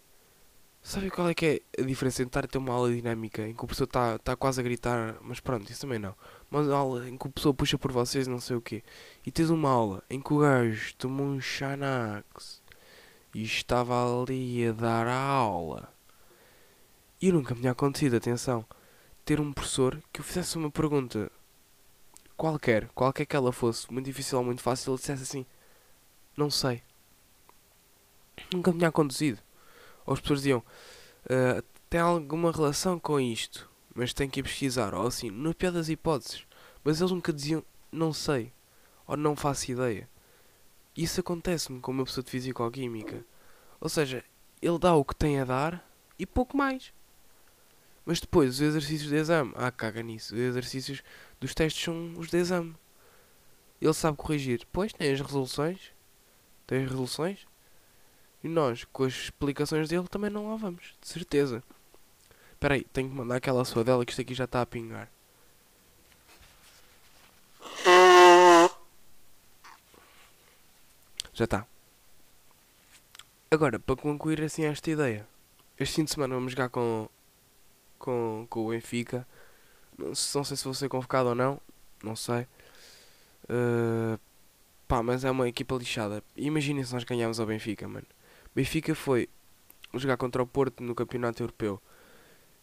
Sabem 0.82 1.10
qual 1.10 1.28
é 1.28 1.34
que 1.34 1.46
é 1.76 1.82
a 1.82 1.86
diferença 1.86 2.22
entre 2.22 2.30
estar 2.30 2.44
a 2.44 2.48
ter 2.48 2.58
uma 2.58 2.72
aula 2.72 2.92
dinâmica 2.92 3.46
em 3.46 3.54
que 3.54 3.62
o 3.62 3.66
professor 3.66 3.84
está 3.84 4.18
tá 4.18 4.34
quase 4.34 4.60
a 4.60 4.64
gritar, 4.64 5.16
mas 5.20 5.38
pronto, 5.38 5.70
isso 5.70 5.82
também 5.82 5.98
não. 5.98 6.14
Uma 6.50 6.74
aula 6.74 7.08
em 7.08 7.16
que 7.18 7.26
o 7.26 7.30
professor 7.30 7.54
puxa 7.54 7.78
por 7.78 7.92
vocês 7.92 8.26
não 8.26 8.40
sei 8.40 8.56
o 8.56 8.60
quê. 8.60 8.82
E 9.24 9.30
tens 9.30 9.50
uma 9.50 9.70
aula 9.70 10.02
em 10.08 10.20
que 10.20 10.32
o 10.32 10.38
gajo 10.38 10.94
tomou 10.96 11.26
um 11.26 11.40
Xanax 11.40 12.62
e 13.34 13.42
estava 13.42 13.94
ali 14.22 14.66
a 14.66 14.72
dar 14.72 15.06
a 15.06 15.14
aula. 15.14 15.92
E 17.20 17.30
nunca 17.30 17.54
me 17.54 17.60
tinha 17.60 17.72
acontecido, 17.72 18.16
atenção, 18.16 18.64
ter 19.24 19.38
um 19.40 19.52
professor 19.52 20.02
que 20.12 20.20
eu 20.20 20.24
fizesse 20.24 20.56
uma 20.56 20.70
pergunta 20.70 21.30
qualquer, 22.36 22.88
qualquer 22.94 23.26
que 23.26 23.36
ela 23.36 23.52
fosse, 23.52 23.92
muito 23.92 24.06
difícil 24.06 24.38
ou 24.38 24.44
muito 24.44 24.62
fácil, 24.62 24.92
ele 24.92 24.98
dissesse 24.98 25.22
assim, 25.22 25.46
não 26.34 26.50
sei. 26.50 26.82
Nunca 28.52 28.72
me 28.72 28.78
tinha 28.78 28.88
acontecido. 28.88 29.42
Ou 30.06 30.14
as 30.14 30.20
pessoas 30.20 30.40
diziam, 30.40 30.62
"Ah, 31.28 31.62
tem 31.88 32.00
alguma 32.00 32.52
relação 32.52 32.98
com 32.98 33.18
isto, 33.20 33.68
mas 33.94 34.14
tem 34.14 34.28
que 34.28 34.40
ir 34.40 34.42
pesquisar, 34.44 34.94
ou 34.94 35.06
assim, 35.06 35.30
no 35.30 35.54
pior 35.54 35.72
das 35.72 35.88
hipóteses. 35.88 36.46
Mas 36.84 37.00
eles 37.00 37.12
nunca 37.12 37.32
diziam, 37.32 37.62
não 37.92 38.12
sei, 38.12 38.52
ou 39.06 39.16
não 39.16 39.36
faço 39.36 39.70
ideia. 39.70 40.08
Isso 40.96 41.20
acontece-me 41.20 41.80
com 41.80 41.92
uma 41.92 42.04
pessoa 42.04 42.24
de 42.24 42.30
Físico-Química. 42.30 43.24
Ou 43.80 43.88
seja, 43.88 44.24
ele 44.62 44.78
dá 44.78 44.94
o 44.94 45.04
que 45.04 45.14
tem 45.14 45.40
a 45.40 45.44
dar 45.44 45.84
e 46.18 46.26
pouco 46.26 46.56
mais. 46.56 46.92
Mas 48.04 48.20
depois, 48.20 48.54
os 48.54 48.60
exercícios 48.60 49.08
de 49.08 49.16
exame, 49.16 49.52
ah, 49.56 49.70
caga 49.70 50.02
nisso, 50.02 50.34
os 50.34 50.40
exercícios 50.40 51.02
dos 51.38 51.54
testes 51.54 51.84
são 51.84 52.14
os 52.16 52.28
de 52.28 52.38
exame. 52.38 52.74
Ele 53.80 53.94
sabe 53.94 54.16
corrigir. 54.16 54.66
Pois, 54.72 54.92
tem 54.92 55.12
as 55.12 55.20
resoluções, 55.20 55.92
tem 56.66 56.82
as 56.82 56.90
resoluções, 56.90 57.46
e 58.42 58.48
nós, 58.48 58.84
com 58.92 59.04
as 59.04 59.12
explicações 59.12 59.88
dele, 59.88 60.08
também 60.08 60.30
não 60.30 60.50
lá 60.50 60.56
vamos, 60.56 60.94
de 61.00 61.08
certeza. 61.08 61.62
Espera 62.52 62.74
aí, 62.74 62.84
tenho 62.84 63.08
que 63.08 63.14
mandar 63.14 63.36
aquela 63.36 63.64
sua 63.64 63.84
dela 63.84 64.04
que 64.04 64.12
isto 64.12 64.20
aqui 64.20 64.34
já 64.34 64.44
está 64.44 64.62
a 64.62 64.66
pingar. 64.66 65.10
Já 71.32 71.44
está. 71.44 71.66
Agora, 73.50 73.78
para 73.78 73.96
concluir 73.96 74.42
assim 74.42 74.64
esta 74.64 74.90
ideia. 74.90 75.26
Este 75.78 75.96
fim 75.96 76.04
de 76.04 76.10
semana 76.10 76.34
vamos 76.34 76.52
jogar 76.52 76.68
com, 76.68 77.08
com, 77.98 78.46
com 78.50 78.66
o 78.66 78.70
Benfica. 78.70 79.26
Não, 79.96 80.08
não 80.08 80.14
sei 80.14 80.56
se 80.56 80.64
vou 80.64 80.74
ser 80.74 80.88
convocado 80.88 81.30
ou 81.30 81.34
não. 81.34 81.60
Não 82.02 82.14
sei. 82.14 82.46
Uh, 83.44 84.20
pá, 84.86 85.02
mas 85.02 85.24
é 85.24 85.30
uma 85.30 85.48
equipa 85.48 85.74
lixada. 85.74 86.22
Imaginem 86.36 86.84
se 86.84 86.92
nós 86.92 87.04
ganharmos 87.04 87.40
ao 87.40 87.46
Benfica, 87.46 87.88
mano. 87.88 88.06
Benfica 88.54 88.94
foi 88.94 89.28
jogar 89.94 90.16
contra 90.16 90.42
o 90.42 90.46
Porto 90.46 90.82
no 90.82 90.94
Campeonato 90.94 91.42
Europeu. 91.42 91.80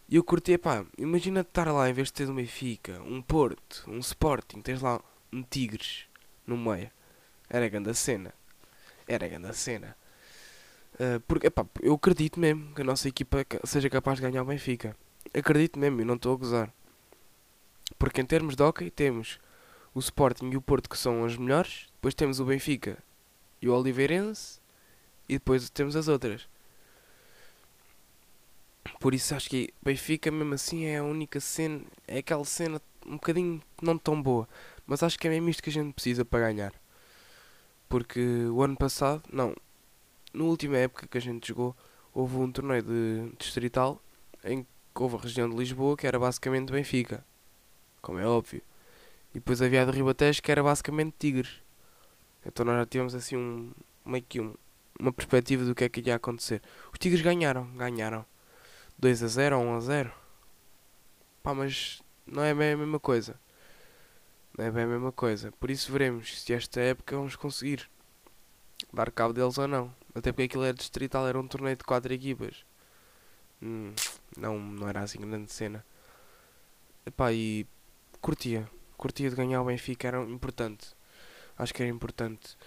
E 0.10 0.15
eu 0.15 0.24
curti, 0.24 0.58
pá, 0.58 0.86
imagina 0.98 1.41
estar 1.41 1.70
lá 1.72 1.89
em 1.89 1.94
vez 1.94 2.08
de 2.08 2.13
ter 2.13 2.29
um 2.29 2.36
Benfica, 2.36 3.01
um 3.01 3.22
Porto, 3.22 3.84
um 3.88 4.00
Sporting, 4.00 4.62
tens 4.62 4.82
lá 4.82 5.01
um 5.32 5.44
Tigres 5.44 6.06
no 6.46 6.58
meio. 6.58 6.89
Era 7.50 7.67
grande 7.67 7.89
a 7.89 7.94
cena. 7.94 8.34
Era 9.08 9.27
grande 9.27 9.48
a 9.48 9.53
cena. 9.53 9.96
Uh, 10.96 11.20
porque, 11.27 11.48
epá, 11.48 11.65
eu 11.82 11.94
acredito 11.94 12.39
mesmo 12.39 12.74
que 12.74 12.82
a 12.82 12.86
nossa 12.86 13.08
equipa 13.08 13.46
seja 13.65 13.89
capaz 13.89 14.17
de 14.17 14.24
ganhar 14.24 14.44
o 14.44 14.46
Benfica. 14.46 14.96
Acredito 15.34 15.77
mesmo, 15.77 16.01
e 16.01 16.06
não 16.06 16.15
estou 16.15 16.34
a 16.34 16.38
gozar. 16.38 16.74
Porque 18.00 18.22
em 18.22 18.25
termos 18.25 18.56
de 18.56 18.63
hockey 18.63 18.89
temos 18.89 19.39
o 19.94 20.00
Sporting 20.00 20.50
e 20.51 20.58
o 20.58 20.62
Porto 20.62 20.89
que 20.89 20.98
são 20.98 21.25
as 21.25 21.36
melhores, 21.38 21.88
depois 21.94 22.13
temos 22.13 22.39
o 22.39 22.46
Benfica 22.46 22.98
e 23.62 23.67
o 23.67 23.74
Oliveirense 23.74 24.60
e 25.27 25.34
depois 25.34 25.69
temos 25.69 25.96
as 25.96 26.07
outras. 26.07 26.48
Por 29.00 29.13
isso 29.13 29.36
acho 29.36 29.50
que 29.50 29.74
Benfica 29.81 30.31
mesmo 30.31 30.53
assim 30.53 30.86
é 30.86 30.98
a 30.98 31.03
única 31.03 31.39
cena, 31.39 31.81
é 32.07 32.19
aquela 32.19 32.46
cena 32.46 32.81
um 33.05 33.13
bocadinho 33.13 33.62
não 33.81 33.98
tão 33.98 34.22
boa, 34.22 34.48
mas 34.86 35.03
acho 35.03 35.17
que 35.19 35.27
é 35.27 35.31
mesmo 35.31 35.50
isto 35.50 35.62
que 35.62 35.69
a 35.69 35.74
gente 35.74 35.93
precisa 35.93 36.25
para 36.25 36.51
ganhar. 36.51 36.74
Porque 37.88 38.19
o 38.48 38.62
ano 38.62 38.75
passado, 38.75 39.24
não, 39.31 39.55
na 40.34 40.43
última 40.43 40.77
época 40.77 41.07
que 41.07 41.17
a 41.17 41.22
gente 41.22 41.48
jogou, 41.48 41.75
houve 42.13 42.38
um 42.38 42.51
torneio 42.51 42.81
de 42.84 43.31
distrital 43.38 44.01
em 44.43 44.63
que 44.63 45.03
houve 45.03 45.15
a 45.15 45.19
região 45.19 45.50
de 45.50 45.55
Lisboa 45.55 45.96
que 45.96 46.07
era 46.07 46.19
basicamente 46.19 46.72
Benfica, 46.72 47.24
como 48.01 48.19
é 48.19 48.27
óbvio. 48.27 48.62
E 49.31 49.36
depois 49.36 49.62
havia 49.62 49.84
a 49.84 49.86
de 49.86 49.91
Ribatejo 49.91 50.41
que 50.41 50.51
era 50.51 50.63
basicamente 50.63 51.15
Tigres. 51.19 51.62
Então 52.46 52.65
nós 52.65 52.77
já 52.77 52.86
tivemos 52.86 53.13
assim 53.13 53.38
um, 53.38 53.72
meio 54.05 54.24
que 54.27 54.41
um, 54.41 54.55
uma 55.00 55.13
perspectiva 55.13 55.63
do 55.63 55.75
que 55.75 55.84
é 55.84 55.89
que 55.89 56.01
ia 56.01 56.16
acontecer. 56.16 56.62
Os 56.92 57.00
Tigres 57.00 57.22
ganharam, 57.22 57.66
ganharam. 57.75 58.25
2 58.98 59.24
a 59.24 59.27
0 59.27 59.60
ou 59.60 59.63
1 59.63 59.75
a 59.75 59.80
0. 59.80 60.12
Pá, 61.44 61.54
mas 61.54 62.01
não 62.25 62.44
é 62.44 62.54
bem 62.54 62.74
a 62.74 62.77
mesma 62.77 63.00
coisa. 63.00 63.39
Não 64.58 64.66
é 64.66 64.72
bem 64.72 64.84
a 64.84 64.88
mesma 64.88 65.12
coisa. 65.12 65.51
Por 65.54 65.70
isso 65.70 65.92
veremos 65.92 66.42
se 66.42 66.54
esta 66.54 66.82
época 66.82 67.16
vamos 67.16 67.36
conseguir 67.36 67.89
dar 68.92 69.12
cabo 69.12 69.34
deles 69.34 69.58
ou 69.58 69.68
não. 69.68 69.94
Até 70.16 70.32
porque 70.32 70.44
aquilo 70.44 70.63
era 70.63 70.74
distrital, 70.74 71.27
era 71.27 71.39
um 71.39 71.48
torneio 71.48 71.75
de 71.75 71.84
4 71.84 72.12
equipas. 72.13 72.66
Hum, 73.62 73.94
não, 74.36 74.60
não 74.60 74.88
era 74.88 75.01
assim 75.01 75.20
grande 75.20 75.51
cena. 75.51 75.86
Epá, 77.06 77.32
e 77.32 77.68
curtia. 78.20 78.70
Curtia 78.98 79.30
de 79.30 79.36
ganhar 79.36 79.62
o 79.62 79.66
Benfica, 79.66 80.08
era 80.08 80.22
importante. 80.24 80.88
Acho 81.58 81.74
que 81.74 81.84
era 81.84 81.92
importante. 81.92 82.58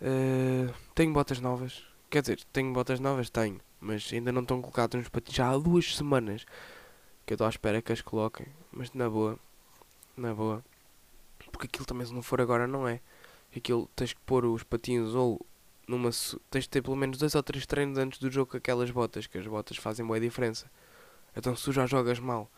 Eh, 0.00 0.72
tenho 0.94 1.12
botas 1.12 1.40
novas. 1.40 1.84
Quer 2.08 2.22
dizer, 2.22 2.40
tenho 2.52 2.72
botas 2.72 3.00
novas? 3.00 3.30
Tenho. 3.30 3.60
Mas 3.80 4.10
ainda 4.12 4.32
não 4.32 4.42
estão 4.42 4.60
colocadas 4.60 4.98
nos 4.98 5.08
patins. 5.08 5.34
Já 5.36 5.50
há 5.50 5.58
duas 5.58 5.96
semanas 5.96 6.44
que 7.26 7.32
eu 7.32 7.36
estou 7.36 7.46
à 7.46 7.50
espera 7.50 7.82
que 7.82 7.92
as 7.92 8.00
coloquem. 8.02 8.46
Mas 8.72 8.92
na 8.92 9.08
boa. 9.08 9.38
Na 10.16 10.34
boa. 10.34 10.64
Porque 11.52 11.66
aquilo 11.66 11.86
também 11.86 12.06
se 12.06 12.14
não 12.14 12.22
for 12.22 12.40
agora 12.40 12.66
não 12.66 12.86
é. 12.88 13.00
Aquilo 13.56 13.88
tens 13.96 14.12
que 14.12 14.20
pôr 14.26 14.44
os 14.44 14.62
patins 14.62 15.14
ou 15.14 15.44
numa. 15.88 16.10
Tens 16.50 16.64
de 16.64 16.70
ter 16.70 16.82
pelo 16.82 16.96
menos 16.96 17.18
dois 17.18 17.34
ou 17.34 17.42
três 17.42 17.66
treinos 17.66 17.98
antes 17.98 18.18
do 18.18 18.30
jogo 18.30 18.52
com 18.52 18.56
aquelas 18.58 18.90
botas. 18.90 19.26
Que 19.26 19.38
as 19.38 19.46
botas 19.46 19.76
fazem 19.78 20.06
boa 20.06 20.20
diferença. 20.20 20.70
Então 21.36 21.54
se 21.56 21.64
tu 21.64 21.72
já 21.72 21.86
jogas 21.86 22.18
mal 22.18 22.50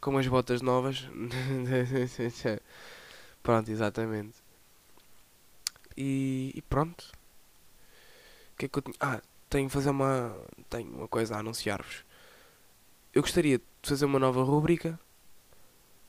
com 0.00 0.16
as 0.18 0.26
botas 0.28 0.62
novas. 0.62 1.08
pronto, 3.42 3.70
exatamente. 3.70 4.45
E, 5.96 6.52
e 6.54 6.62
pronto. 6.62 7.12
O 8.54 8.56
que 8.58 8.66
é 8.66 8.68
que 8.68 8.78
eu 8.78 8.82
tinha? 8.82 8.96
Ah, 9.00 9.20
tenho 9.48 9.68
fazer 9.68 9.90
uma. 9.90 10.36
Tenho 10.68 10.90
uma 10.90 11.08
coisa 11.08 11.36
a 11.36 11.38
anunciar-vos. 11.38 12.04
Eu 13.14 13.22
gostaria 13.22 13.58
de 13.58 13.64
fazer 13.82 14.04
uma 14.04 14.18
nova 14.18 14.42
rubrica 14.42 14.98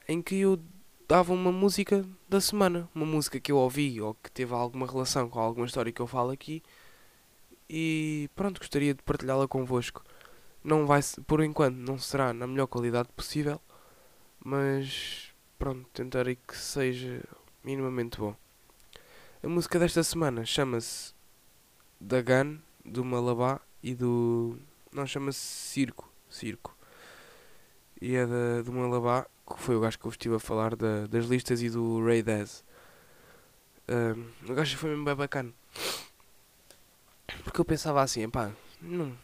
em 0.07 0.21
que 0.21 0.35
eu 0.39 0.59
dava 1.07 1.33
uma 1.33 1.51
música 1.51 2.05
da 2.27 2.41
semana. 2.41 2.89
Uma 2.93 3.05
música 3.05 3.39
que 3.39 3.51
eu 3.51 3.57
ouvi 3.57 4.01
ou 4.01 4.13
que 4.15 4.31
teve 4.31 4.53
alguma 4.53 4.85
relação 4.87 5.29
com 5.29 5.39
alguma 5.39 5.65
história 5.65 5.91
que 5.91 6.01
eu 6.01 6.07
falo 6.07 6.31
aqui. 6.31 6.61
E 7.69 8.29
pronto, 8.35 8.59
gostaria 8.59 8.93
de 8.93 9.03
partilhá-la 9.03 9.47
convosco. 9.47 10.03
Não 10.63 10.85
vai, 10.85 11.01
por 11.25 11.43
enquanto, 11.43 11.75
não 11.75 11.97
será 11.97 12.33
na 12.33 12.47
melhor 12.47 12.67
qualidade 12.67 13.09
possível, 13.15 13.61
mas 14.43 15.33
pronto, 15.57 15.87
tentarei 15.93 16.35
que 16.35 16.57
seja 16.57 17.23
minimamente 17.63 18.17
bom. 18.17 18.35
A 19.47 19.49
música 19.49 19.79
desta 19.79 20.03
semana 20.03 20.43
chama-se 20.43 21.13
Da 22.01 22.21
Gun, 22.21 22.57
do 22.83 23.05
Malabá 23.05 23.61
e 23.81 23.95
do. 23.95 24.59
Não, 24.91 25.07
chama-se 25.07 25.39
Circo. 25.39 26.11
Circo. 26.29 26.75
E 28.01 28.13
é 28.13 28.25
da, 28.25 28.61
do 28.61 28.73
Malabá, 28.73 29.25
que 29.47 29.57
foi 29.57 29.77
o 29.77 29.79
gajo 29.79 29.97
que 29.99 30.05
eu 30.05 30.11
estive 30.11 30.35
a 30.35 30.39
falar 30.39 30.75
da- 30.75 31.07
das 31.07 31.27
listas 31.27 31.61
e 31.61 31.69
do 31.69 32.05
Ray 32.05 32.21
Dez. 32.21 32.61
Ahm, 33.87 34.25
o 34.49 34.53
gajo 34.53 34.77
foi 34.77 34.89
mesmo 34.89 35.05
bem 35.05 35.15
bacana. 35.15 35.53
Porque 37.45 37.61
eu 37.61 37.63
pensava 37.63 38.01
assim, 38.01 38.29
pá, 38.29 38.51
não. 38.81 39.17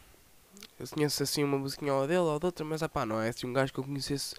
Eu 0.80 0.88
conheço 0.88 1.22
assim 1.22 1.44
uma 1.44 1.58
musiquinha 1.58 1.92
ou 1.92 2.06
dele 2.06 2.20
ou 2.20 2.38
de 2.40 2.46
outra, 2.46 2.64
mas 2.64 2.80
pá, 2.86 3.04
não 3.04 3.20
é 3.20 3.28
assim 3.28 3.46
um 3.46 3.52
gajo 3.52 3.74
que 3.74 3.78
eu 3.78 3.84
conhecesse 3.84 4.34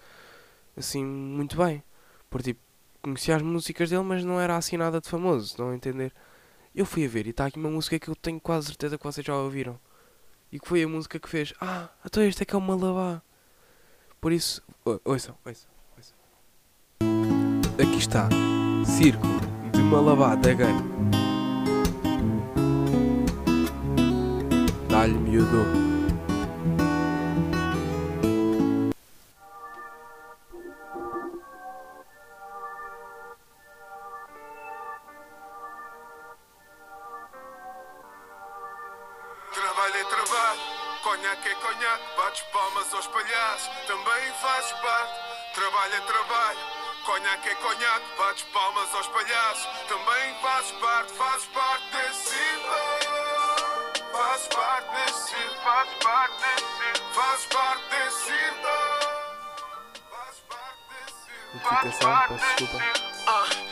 assim 0.76 1.04
muito 1.04 1.56
bem. 1.56 1.80
Por 2.28 2.42
tipo, 2.42 2.65
conhecia 3.06 3.36
as 3.36 3.42
músicas 3.42 3.90
dele, 3.90 4.02
mas 4.02 4.24
não 4.24 4.40
era 4.40 4.56
assim 4.56 4.76
nada 4.76 5.00
de 5.00 5.08
famoso, 5.08 5.46
estão 5.46 5.70
a 5.70 5.76
entender? 5.76 6.12
Eu 6.74 6.84
fui 6.84 7.04
a 7.04 7.08
ver 7.08 7.26
e 7.26 7.30
está 7.30 7.46
aqui 7.46 7.58
uma 7.58 7.70
música 7.70 7.98
que 7.98 8.08
eu 8.08 8.16
tenho 8.16 8.40
quase 8.40 8.66
certeza 8.66 8.98
que 8.98 9.04
vocês 9.04 9.24
já 9.24 9.34
ouviram. 9.36 9.78
E 10.50 10.58
que 10.58 10.66
foi 10.66 10.82
a 10.82 10.88
música 10.88 11.18
que 11.18 11.28
fez. 11.28 11.54
Ah, 11.60 11.88
então 12.04 12.22
este 12.22 12.42
é 12.42 12.44
que 12.44 12.54
é 12.54 12.58
o 12.58 12.60
Malabá. 12.60 13.22
Por 14.20 14.32
isso, 14.32 14.62
ouçam, 14.84 15.36
ouçam, 15.44 15.70
ouçam. 15.96 16.16
Aqui 17.80 17.98
está. 17.98 18.28
Circo 18.84 19.26
de 19.72 19.82
Malabá 19.82 20.34
da 20.34 20.52
Gun. 20.52 20.82
Dá-lhe 24.88 25.14
miúdo. 25.14 25.95
Também 43.86 44.32
fazes 44.40 44.72
parte. 44.72 45.26
Trabalho 45.54 45.94
é 45.94 46.00
trabalho, 46.00 46.58
conhaque 47.04 47.48
é 47.48 47.54
conhaque, 47.54 48.06
bates 48.18 48.44
palmas 48.52 48.94
aos 48.94 49.06
palhaços, 49.08 49.66
também 49.88 50.34
fazes 50.42 50.72
parte, 50.72 51.12
fazes 51.14 51.46
parte 51.46 51.84
desse 51.96 52.30
circo. 52.30 52.74
Fazes 54.12 54.48
parte 54.48 54.90
desse 54.96 55.28
circo, 55.28 55.54
fazes 55.62 55.94
parte 56.02 56.36
desse 56.42 56.66
circo, 56.76 57.14
fazes 57.14 57.46
parte 57.46 57.82
desse 57.90 58.24
circo. 58.24 58.68
Fazes 60.02 60.40
parte 60.40 62.32
desse 62.34 62.56
circo. 62.56 62.76
Desculpa. 62.76 63.06
Ah, 63.28 63.46
são 63.48 63.65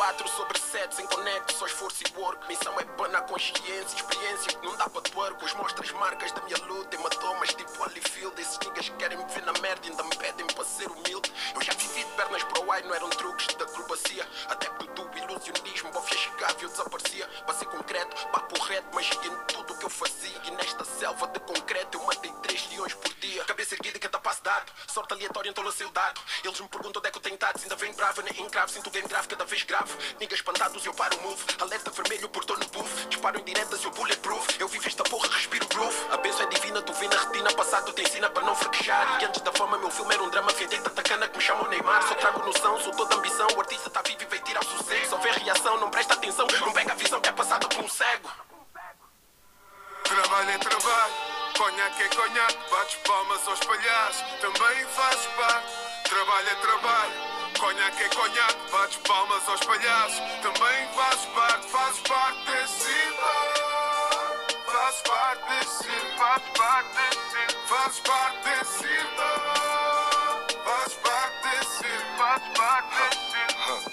24 0.00 0.28
sobre 0.30 0.58
7 0.58 0.94
sem 0.94 1.06
conecto, 1.08 1.52
só 1.52 1.66
esforço 1.66 2.02
e 2.02 2.18
work. 2.18 2.48
Missão 2.48 2.74
é 2.80 2.84
pana, 2.84 3.20
consciência, 3.20 3.96
experiência. 3.96 4.58
Não 4.62 4.74
dá 4.76 4.88
para 4.88 5.02
twerk, 5.02 5.44
os 5.44 5.52
mostras 5.52 5.90
marcas 5.92 6.32
da 6.32 6.40
minha 6.40 6.56
luta. 6.64 6.96
Hematomas 6.96 7.52
tipo 7.52 7.70
Holyfield. 7.82 8.40
Esses 8.40 8.58
niggas 8.60 8.88
querem 8.98 9.18
me 9.18 9.24
ver 9.26 9.44
na 9.44 9.52
merda, 9.60 9.86
ainda 9.86 10.02
me 10.02 10.16
pedem 10.16 10.46
para 10.46 10.64
ser 10.64 10.90
humilde. 10.90 11.30
Eu 11.54 11.60
já 11.60 11.74
vivi 11.74 12.02
de 12.02 12.10
pernas 12.12 12.42
para 12.44 12.64
o 12.64 12.72
ar, 12.72 12.82
não 12.84 12.94
eram 12.94 13.10
truques 13.10 13.46
de 13.48 13.62
acrobacia. 13.62 14.26
Adepto 14.48 14.86
do 14.86 15.18
ilusionismo, 15.18 15.92
bofia 15.92 16.16
chegava 16.16 16.56
e 16.58 16.62
eu 16.62 16.70
desaparecia. 16.70 17.28
Ser 17.58 17.66
concreto, 17.66 18.28
papo 18.28 18.58
reto, 18.62 18.88
mas 18.94 19.06
em 19.06 19.36
tudo 19.48 19.74
o 19.74 19.78
que 19.78 19.84
eu 19.84 19.90
fazia. 19.90 20.40
E 20.44 20.50
nesta 20.52 20.82
selva 20.82 21.26
de 21.26 21.40
concreto 21.40 21.98
eu 21.98 22.04
matei 22.04 22.32
3 22.42 22.70
leões 22.70 22.94
por 22.94 23.12
dia. 23.16 23.44
Cabeça 23.44 23.74
erguida 23.74 23.98
e 23.98 24.00
capacidade, 24.00 24.72
sorte 24.88 25.12
aleatória, 25.12 25.50
então 25.50 25.62
lancei 25.62 25.86
o 25.86 25.90
dado. 25.90 26.18
Eles 26.42 26.58
me 26.58 26.68
perguntam 26.68 27.00
onde 27.00 27.08
é 27.08 27.10
que 27.10 27.18
eu 27.18 27.22
tenho 27.22 27.36
dados, 27.36 27.62
ainda 27.62 27.76
vem 27.76 27.92
brava, 27.92 28.22
nem 28.22 28.40
encravo. 28.40 28.72
Sinto 28.72 28.90
game 28.90 29.06
grave 29.06 29.28
cada 29.28 29.44
vez 29.44 29.62
grave. 29.64 29.89
Niggas 30.18 30.38
espantados 30.38 30.84
eu 30.84 30.94
paro 30.94 31.16
o 31.18 31.22
move. 31.22 31.44
Alerta 31.60 31.90
vermelho, 31.90 32.28
portão 32.28 32.56
no 32.56 32.66
buff. 32.66 33.06
Disparo 33.06 33.40
em 33.40 33.44
diretas 33.44 33.82
eu 33.84 33.90
bulletproof. 33.90 34.60
Eu 34.60 34.68
vivo 34.68 34.86
esta 34.86 35.02
porra, 35.04 35.28
respiro 35.28 35.66
groove. 35.68 35.96
A 36.10 36.16
bênção 36.16 36.42
é 36.42 36.46
divina, 36.46 36.82
tu 36.82 36.92
vi 36.94 37.08
na 37.08 37.16
retina. 37.16 37.52
Passado 37.52 37.92
te 37.92 38.02
ensina 38.02 38.30
para 38.30 38.44
não 38.44 38.54
fraquejar. 38.54 39.18
E 39.20 39.24
antes 39.24 39.40
da 39.42 39.52
fama, 39.52 39.78
meu 39.78 39.90
filme 39.90 40.14
era 40.14 40.22
um 40.22 40.30
drama. 40.30 40.50
Fietei 40.50 40.80
tanta 40.80 41.02
cana 41.02 41.28
que 41.28 41.36
me 41.36 41.42
chamam 41.42 41.68
Neymar. 41.68 42.02
Só 42.06 42.14
trago 42.14 42.44
noção, 42.44 42.80
sou 42.80 42.92
toda 42.92 43.16
ambição. 43.16 43.48
O 43.56 43.60
artista 43.60 43.90
tá 43.90 44.02
vivo 44.02 44.22
e 44.22 44.26
vai 44.26 44.38
tirar 44.40 44.64
sossego. 44.64 45.06
Só 45.08 45.16
vê 45.18 45.30
reação, 45.30 45.78
não 45.80 45.90
presta 45.90 46.14
atenção. 46.14 46.46
Não 46.60 46.72
pega 46.72 46.92
a 46.92 46.96
visão 46.96 47.20
que 47.20 47.28
é 47.28 47.32
passada 47.32 47.66
por 47.68 47.84
um 47.84 47.88
cego. 47.88 48.30
Trabalho 50.10 50.50
é 50.50 50.58
trabalho, 50.58 51.14
conhaque 51.56 52.02
é 52.02 52.08
conhaque, 52.08 52.58
bates 52.68 52.96
palmas 53.06 53.46
aos 53.46 53.60
palhaços, 53.60 54.24
também 54.40 54.84
fazes 54.86 55.26
parte. 55.36 55.72
Trabalho 56.08 56.48
é 56.48 56.54
trabalho, 56.56 57.12
conhaque 57.58 58.02
é 58.02 58.08
conhaque, 58.08 58.70
bates 58.70 58.96
palmas 58.98 59.48
aos 59.48 59.60
palhaços, 59.60 60.20
também 60.42 60.88
fazes 60.94 61.24
parte, 61.26 61.66
fazes 61.68 62.00
parte 62.00 62.50
desse 62.50 62.84
circo. 62.84 63.24
Fazes 64.66 65.00
parte 65.02 65.44
desse 65.50 65.84
circo, 65.84 66.16
fazes 66.18 66.50
parte 66.56 66.90
desse 66.96 67.30
circo, 67.30 67.68
fazes 67.68 68.00
parte 68.00 68.38
desse 68.48 68.78
circo. 68.78 69.10
Parte 71.02 71.48
desse 71.48 71.78
circo, 71.78 72.16
fazes 72.18 72.48
parte 72.56 72.96
desse 72.96 73.24
circo. 73.30 73.90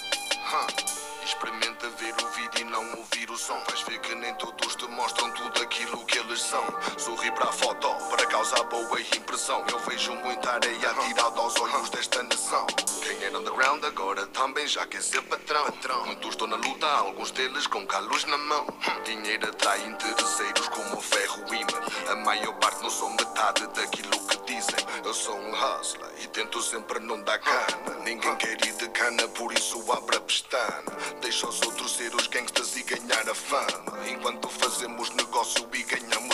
Experimenta 1.24 1.90
ver 1.90 2.16
o 2.24 2.28
vídeo 2.30 2.62
e 2.62 2.64
não 2.66 2.98
ouvir 2.98 3.30
o 3.30 3.38
som. 3.38 3.60
Vais 3.68 3.82
ver 3.82 4.00
que 4.00 4.16
nem 4.16 4.34
todos 4.36 4.76
te 4.76 4.88
mostram 4.88 5.32
tudo 5.32 5.62
aquilo 5.62 6.06
que 6.38 6.44
eles 6.44 6.44
são. 6.44 6.64
Sorri 6.98 7.32
para 7.32 7.50
a 7.50 7.52
foto, 7.52 7.88
para 8.10 8.26
causar 8.28 8.64
boa 8.64 9.02
impressão. 9.02 9.64
Eu 9.72 9.80
vejo 9.80 10.14
muita 10.16 10.52
areia 10.52 10.92
atirada 10.92 11.40
aos 11.40 11.56
olhos 11.60 11.90
desta 11.90 12.22
nação. 12.24 12.66
Quem 13.02 13.24
era 13.24 13.38
underground 13.38 13.84
agora 13.84 14.28
também 14.28 14.68
já 14.68 14.86
quer 14.86 15.02
ser 15.02 15.22
patrão. 15.24 15.66
Muitos 16.06 16.32
estão 16.32 16.48
na 16.48 16.58
luta, 16.58 16.88
alguns 16.88 17.32
deles 17.32 17.66
com 17.68 17.86
calos 17.88 18.26
na 18.26 18.38
mão. 18.38 18.68
Dinheiro 19.04 19.50
atrai 19.50 19.86
interesseiros 19.86 20.68
como 20.70 21.02
ferro 21.02 21.44
e 21.52 21.56
imã. 21.56 22.12
A 22.12 22.16
maior 22.16 22.54
parte 22.56 22.84
não 22.84 22.90
sou 22.90 23.10
metade 23.10 23.66
daquilo 23.68 24.20
que 24.28 24.54
dizem. 24.54 24.86
Eu 25.04 25.14
sou 25.14 25.36
um 25.36 25.52
hustler 25.52 26.12
e 26.22 26.28
tento 26.28 26.62
sempre 26.62 27.00
não 27.00 27.22
dar 27.22 27.40
cana. 27.40 28.00
Ninguém 28.04 28.36
quer 28.36 28.66
ir 28.66 28.74
de 28.74 28.90
cana, 28.90 29.28
por 29.30 29.52
isso 29.54 29.84
abre 29.92 30.18
a 30.18 30.22
pestana. 30.22 30.84
Deixa 31.22 31.48
os 31.48 31.62
outros 31.64 31.96
ser 31.96 32.14
os 32.16 32.28
gangsters 32.28 32.76
e 32.76 32.84
ganhar 32.84 33.30
a 33.30 33.36
fama. 33.36 33.98
Enquanto 34.08 34.50
fazemos 34.50 35.10
negócio 35.12 35.68
e 35.74 35.84
ganhamos 35.84 36.27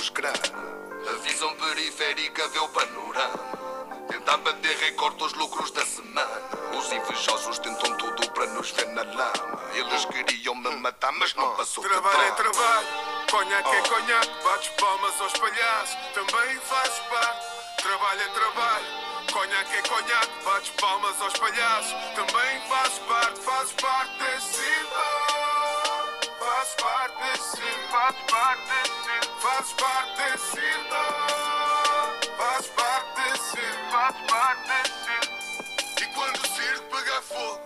A 1.08 1.14
visão 1.24 1.54
periférica 1.56 2.48
vê 2.50 2.60
o 2.60 2.68
panorama. 2.70 3.64
Tentar 4.10 4.38
bater 4.38 4.78
recorde 4.78 5.18
dos 5.18 5.34
lucros 5.34 5.72
da 5.72 5.86
semana. 5.86 6.42
Os 6.78 6.92
invejosos 6.92 7.60
tentam 7.60 7.98
tudo 7.98 8.30
para 8.32 8.46
nos 8.48 8.72
ver 8.72 8.88
na 8.90 9.04
lama. 9.04 9.62
Eles 9.74 10.06
queriam 10.06 10.56
me 10.56 10.76
matar, 10.78 11.12
mas 11.14 11.34
não 11.36 11.56
passou 11.56 11.84
Trabalho 11.84 12.22
é 12.22 12.32
trabalho, 12.32 12.88
conhaque 13.30 13.76
é 13.76 13.82
conhaque, 13.82 14.44
bates 14.44 14.70
palmas 14.80 15.22
aos 15.22 15.34
palhaços, 15.34 15.98
também 16.14 16.60
fazes 16.62 17.00
parte. 17.10 17.46
Trabalho 17.82 18.22
é 18.22 18.28
trabalho, 18.28 18.86
conhaque 19.32 19.76
é 19.76 19.82
conhaque, 19.82 20.44
bates 20.46 20.70
palmas 20.80 21.22
aos 21.22 21.34
palhaços, 21.34 21.94
também 22.16 22.62
fazes 22.70 23.00
parte, 23.00 23.40
fazes 23.42 23.74
parte 23.74 24.18
desse 24.20 24.54
circo. 24.54 25.13
Fazes 26.64 26.76
parte 26.76 27.42
circo, 27.42 27.92
fazes 27.92 28.22
parte 28.32 28.72
circo, 29.04 29.36
fazes 29.42 29.74
parte 29.74 30.24
circo. 30.40 30.96
Fazes 32.38 32.68
parte 32.70 33.24
circo, 33.52 33.92
fazes 33.92 34.22
parte. 34.32 34.78
E 36.02 36.06
quando 36.14 36.38
o 36.38 36.48
circo 36.48 36.84
pegar 36.96 37.22
fogo. 37.22 37.60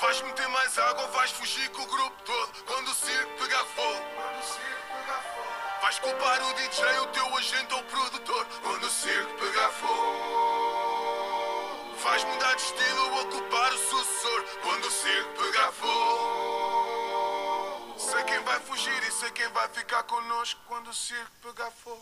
Vais 0.00 0.22
meter 0.22 0.48
mais 0.50 0.78
água, 0.78 1.06
vais 1.08 1.32
fugir 1.32 1.68
com 1.70 1.82
o 1.82 1.86
grupo 1.86 2.22
todo 2.24 2.64
Quando 2.64 2.88
o 2.88 2.94
circo 2.94 3.42
pegar 3.42 3.64
fogo 3.66 4.02
Vais 5.82 5.98
culpar 5.98 6.42
o 6.42 6.54
DJ, 6.54 7.00
o 7.00 7.06
teu 7.08 7.36
agente 7.36 7.74
ou 7.74 7.80
o 7.80 7.84
produtor 7.84 8.46
Quando 8.62 8.84
o 8.84 8.90
circo 8.90 9.34
pegar 9.34 9.68
fogo 9.72 10.30
Vais 12.02 12.24
mudar 12.24 12.54
de 12.54 12.62
estilo 12.62 13.14
ou 13.18 13.26
culpar 13.26 13.74
o 13.74 13.78
sucessor 13.78 14.39
sei 19.20 19.30
quem 19.32 19.52
vai 19.52 19.68
ficar 19.68 20.02
Quando 20.04 20.88
o 20.88 20.94
circo 20.94 21.30
pegar 21.42 21.70
fogo 21.70 22.00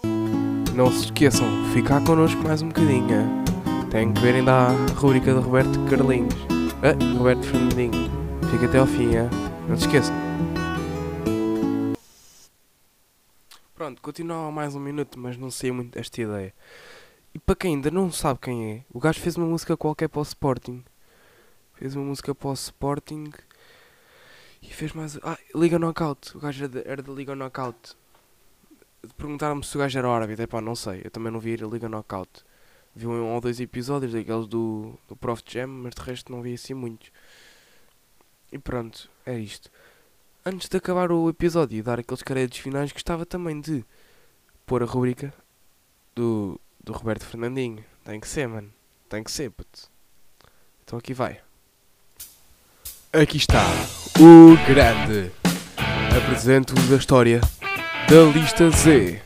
Não 0.73 0.89
se 0.93 1.07
esqueçam, 1.07 1.49
ficar 1.75 2.05
connosco 2.05 2.41
mais 2.45 2.63
um 2.63 2.69
bocadinho. 2.69 3.11
hein? 3.11 3.45
Tem 3.91 4.13
que 4.13 4.21
ver 4.21 4.37
ainda 4.37 4.53
a 4.53 4.69
rubrica 4.93 5.35
de 5.35 5.41
Roberto 5.41 5.85
Carlinhos. 5.91 6.33
Ah, 6.81 7.19
Roberto 7.19 7.43
Fernandinho. 7.45 8.09
Fica 8.53 8.67
até 8.67 8.79
ao 8.79 8.87
fim, 8.87 9.17
hein? 9.17 9.29
não 9.69 9.77
se 9.77 9.87
esqueçam. 9.87 10.15
Pronto, 13.75 14.01
continuava 14.01 14.53
mais 14.53 14.77
um 14.77 14.81
minuto, 14.81 15.19
mas 15.19 15.37
não 15.37 15.51
sei 15.51 15.73
muito 15.73 15.99
desta 15.99 16.23
ideia. 16.23 16.55
E 17.35 17.39
para 17.41 17.57
quem 17.57 17.75
ainda 17.75 17.91
não 17.91 18.13
sabe 18.13 18.39
quem 18.41 18.73
é, 18.73 18.85
o 18.93 19.01
gajo 19.01 19.19
fez 19.19 19.37
uma 19.37 19.47
música 19.47 19.77
qualquer 19.77 20.09
para 20.09 20.21
o 20.21 20.23
Sporting. 20.23 20.85
Fez 21.75 21.97
uma 21.97 22.05
música 22.05 22.33
para 22.33 22.51
o 22.51 22.53
Sporting 22.53 23.33
e 24.63 24.73
fez 24.73 24.93
mais. 24.93 25.19
Ah, 25.23 25.39
Liga 25.55 25.79
Knockout. 25.79 26.37
O 26.37 26.41
gajo 26.41 26.65
era 26.65 26.83
era 26.87 27.03
da 27.03 27.13
Liga 27.13 27.35
Knockout. 27.35 27.97
Perguntaram-me 29.17 29.65
se 29.65 29.77
o 29.77 29.81
gajo 29.81 29.99
era 29.99 30.09
árabe. 30.09 30.41
Epá, 30.41 30.61
não 30.61 30.75
sei. 30.75 31.03
Eu 31.05 31.11
também 31.11 31.33
não 31.33 31.41
vi 31.41 31.55
a 31.55 31.67
Liga 31.67 31.89
Knockout. 31.89 32.45
Vi 32.95 33.07
um 33.07 33.33
ou 33.33 33.41
dois 33.41 33.61
episódios 33.61 34.13
daqueles 34.13 34.47
do, 34.47 34.99
do 35.07 35.15
Prof 35.15 35.43
Jam, 35.47 35.69
mas 35.69 35.95
de 35.95 36.03
resto 36.03 36.33
não 36.33 36.43
vi 36.43 36.55
assim 36.55 36.75
muitos. 36.75 37.13
E 38.51 38.59
pronto, 38.59 39.09
é 39.25 39.39
isto. 39.39 39.71
Antes 40.45 40.69
de 40.69 40.77
acabar 40.77 41.13
o 41.13 41.29
episódio 41.29 41.79
e 41.79 41.83
dar 41.83 42.01
aqueles 42.01 42.23
créditos 42.23 42.59
finais, 42.59 42.91
gostava 42.91 43.27
também 43.27 43.61
de 43.61 43.85
pôr 44.67 44.83
a 44.83 44.87
rubrica 44.87 45.33
do, 46.15 46.61
do 46.83 46.93
Roberto 46.93 47.25
Fernandinho. 47.25 47.85
Tem 48.03 48.19
que 48.19 48.27
ser, 48.27 48.49
mano. 48.49 48.73
Tem 49.09 49.23
que 49.23 49.31
ser, 49.31 49.51
puto. 49.51 49.91
Então 50.83 50.99
aqui 50.99 51.13
vai. 51.15 51.41
Aqui 53.21 53.39
está 53.39 53.65
o 54.21 54.55
grande. 54.65 55.33
Apresento-vos 56.17 56.93
a 56.93 56.97
história 56.97 57.41
da 58.09 58.23
lista 58.33 58.71
Z. 58.71 59.21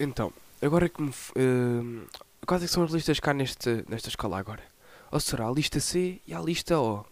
Então, 0.00 0.32
agora 0.60 0.88
que 0.88 1.00
me. 1.00 1.12
ehm, 1.36 2.02
quais 2.44 2.64
é 2.64 2.66
que 2.66 2.72
são 2.72 2.82
as 2.82 2.90
listas 2.90 3.20
cá 3.20 3.32
neste, 3.32 3.84
nesta 3.88 4.08
escala 4.08 4.36
agora? 4.40 4.64
Ou 5.12 5.20
será 5.20 5.46
a 5.46 5.52
lista 5.52 5.78
C 5.78 6.20
e 6.26 6.34
a 6.34 6.40
lista 6.40 6.76
O? 6.80 7.04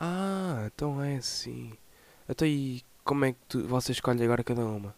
Ah, 0.00 0.70
então 0.74 1.02
é 1.02 1.16
assim. 1.16 1.74
Então 2.26 2.48
e 2.48 2.82
como 3.04 3.26
é 3.26 3.32
que 3.32 3.38
tu, 3.46 3.68
você 3.68 3.92
escolhe 3.92 4.24
agora 4.24 4.42
cada 4.42 4.64
uma? 4.64 4.94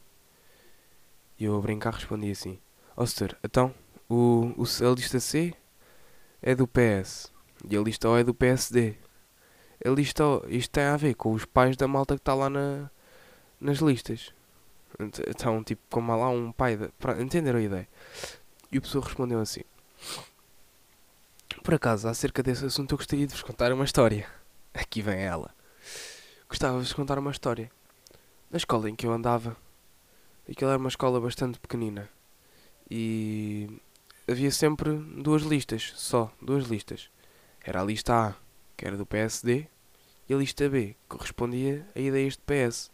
E 1.37 1.47
eu 1.47 1.57
a 1.57 1.61
brincar 1.61 1.93
respondi 1.93 2.31
assim. 2.31 2.61
Ó 2.97 3.05
senhor, 3.07 3.37
então 3.43 3.75
o, 4.09 4.53
o, 4.57 4.63
a 4.63 4.95
lista 4.95 5.19
C 5.19 5.53
é 6.41 6.55
do 6.55 6.69
PS 6.69 7.33
e 7.69 7.77
a 7.77 7.81
lista 7.81 8.09
O 8.09 8.17
é 8.17 8.23
do 8.23 8.33
PSD. 8.33 9.05
A 9.85 9.89
lista 9.91 10.25
O, 10.27 10.45
isto 10.49 10.71
tem 10.71 10.85
a 10.85 10.97
ver 10.97 11.15
com 11.15 11.33
os 11.33 11.45
pais 11.45 11.77
da 11.77 11.87
malta 11.89 12.15
que 12.15 12.21
está 12.21 12.35
lá 12.35 12.49
na, 12.51 12.91
nas 13.61 13.79
listas. 13.79 14.33
Ent- 15.01 15.21
Então, 15.29 15.63
tipo, 15.65 15.83
como 15.91 16.13
há 16.13 16.17
lá 16.17 16.29
um 16.31 16.53
pai. 16.53 16.77
Da, 16.77 16.89
pra, 16.99 17.21
entenderam 17.23 17.59
a 17.59 17.63
ideia? 17.63 17.89
E 18.73 18.79
o 18.79 18.83
pessoa 18.83 19.05
respondeu 19.05 19.41
assim: 19.41 19.63
Por 21.63 21.75
acaso, 21.75 22.09
acerca 22.09 22.43
desse 22.43 22.65
assunto, 22.65 22.93
eu 22.93 22.99
gostaria 22.99 23.27
de 23.27 23.33
vos 23.33 23.43
contar 23.43 23.73
uma 23.73 23.85
história. 23.85 24.27
Aqui 24.75 25.03
vem 25.03 25.21
ela. 25.21 25.55
Gostava 26.49 26.79
de 26.79 26.85
vos 26.85 26.93
contar 26.93 27.19
uma 27.19 27.31
história. 27.31 27.71
Na 28.51 28.57
escola 28.57 28.89
em 28.89 28.95
que 28.95 29.07
eu 29.07 29.13
andava, 29.13 29.57
Aquilo 30.49 30.71
era 30.71 30.79
uma 30.79 30.89
escola 30.89 31.21
bastante 31.21 31.59
pequenina. 31.59 32.09
E 32.91 33.69
havia 34.29 34.51
sempre 34.53 34.93
duas 34.97 35.43
listas, 35.43 35.93
só 35.97 36.31
duas 36.41 36.67
listas. 36.67 37.11
Era 37.65 37.81
a 37.81 37.85
lista 37.85 38.15
A, 38.29 38.35
que 38.77 38.87
era 38.87 38.97
do 38.97 39.07
PSD, 39.07 39.67
e 40.29 40.35
a 40.35 40.37
lista 40.37 40.69
B, 40.69 40.89
que 41.09 41.17
correspondia 41.17 41.87
a 41.95 42.01
ideias 42.01 42.37
de 42.37 42.43
PS. 42.43 42.91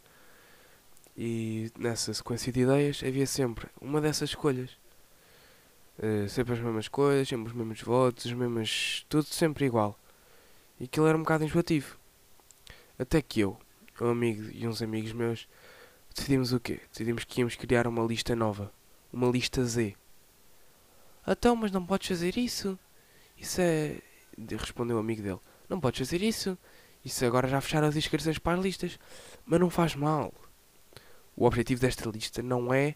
E 1.17 1.71
nessa 1.79 2.13
sequência 2.15 2.53
de 2.53 2.61
ideias 2.61 3.03
havia 3.05 3.27
sempre 3.27 3.69
uma 3.81 4.01
dessas 4.01 4.31
escolhas. 4.31 4.71
Eh, 5.99 6.27
sempre 6.29 6.55
as 6.55 6.61
mesmas 6.61 6.89
coisas, 6.89 7.29
sempre 7.29 7.49
os 7.49 7.55
mesmos 7.55 7.83
votos, 7.83 8.27
as 8.27 8.33
mesmas. 8.33 9.05
tudo 9.09 9.25
sempre 9.25 9.67
igual. 9.67 9.99
E 10.81 10.85
aquilo 10.85 11.07
era 11.07 11.17
um 11.17 11.23
bocado 11.23 11.45
enjoativo. 11.45 11.99
Até 12.99 13.21
que 13.23 13.41
eu, 13.41 13.59
um 14.01 14.09
amigo 14.09 14.51
e 14.53 14.67
uns 14.67 14.83
amigos 14.83 15.13
meus, 15.13 15.49
decidimos 16.15 16.53
o 16.53 16.61
quê? 16.61 16.81
Decidimos 16.91 17.25
que 17.25 17.41
íamos 17.41 17.57
criar 17.57 17.87
uma 17.87 18.05
lista 18.05 18.35
nova. 18.37 18.73
Uma 19.13 19.29
lista 19.29 19.65
Z. 19.65 19.95
Então, 21.27 21.55
mas 21.57 21.71
não 21.71 21.85
podes 21.85 22.09
fazer 22.09 22.37
isso. 22.37 22.79
Isso 23.37 23.61
é. 23.61 24.01
Respondeu 24.59 24.97
o 24.97 25.01
amigo 25.01 25.23
dele. 25.23 25.41
Não 25.73 25.81
podes 25.81 26.01
fazer 26.01 26.21
isso. 26.21 26.59
Isso 27.03 27.25
agora 27.25 27.49
já 27.49 27.59
fecharam 27.59 27.89
as 27.89 27.97
inscrições 27.97 28.39
para 28.39 28.59
as 28.59 28.63
listas. 28.63 28.99
Mas 29.47 29.59
não 29.59 29.71
faz 29.71 29.97
mal. 29.97 30.31
O 31.35 31.47
objetivo 31.47 31.81
desta 31.81 32.11
lista 32.11 32.43
não 32.43 32.75
é 32.75 32.95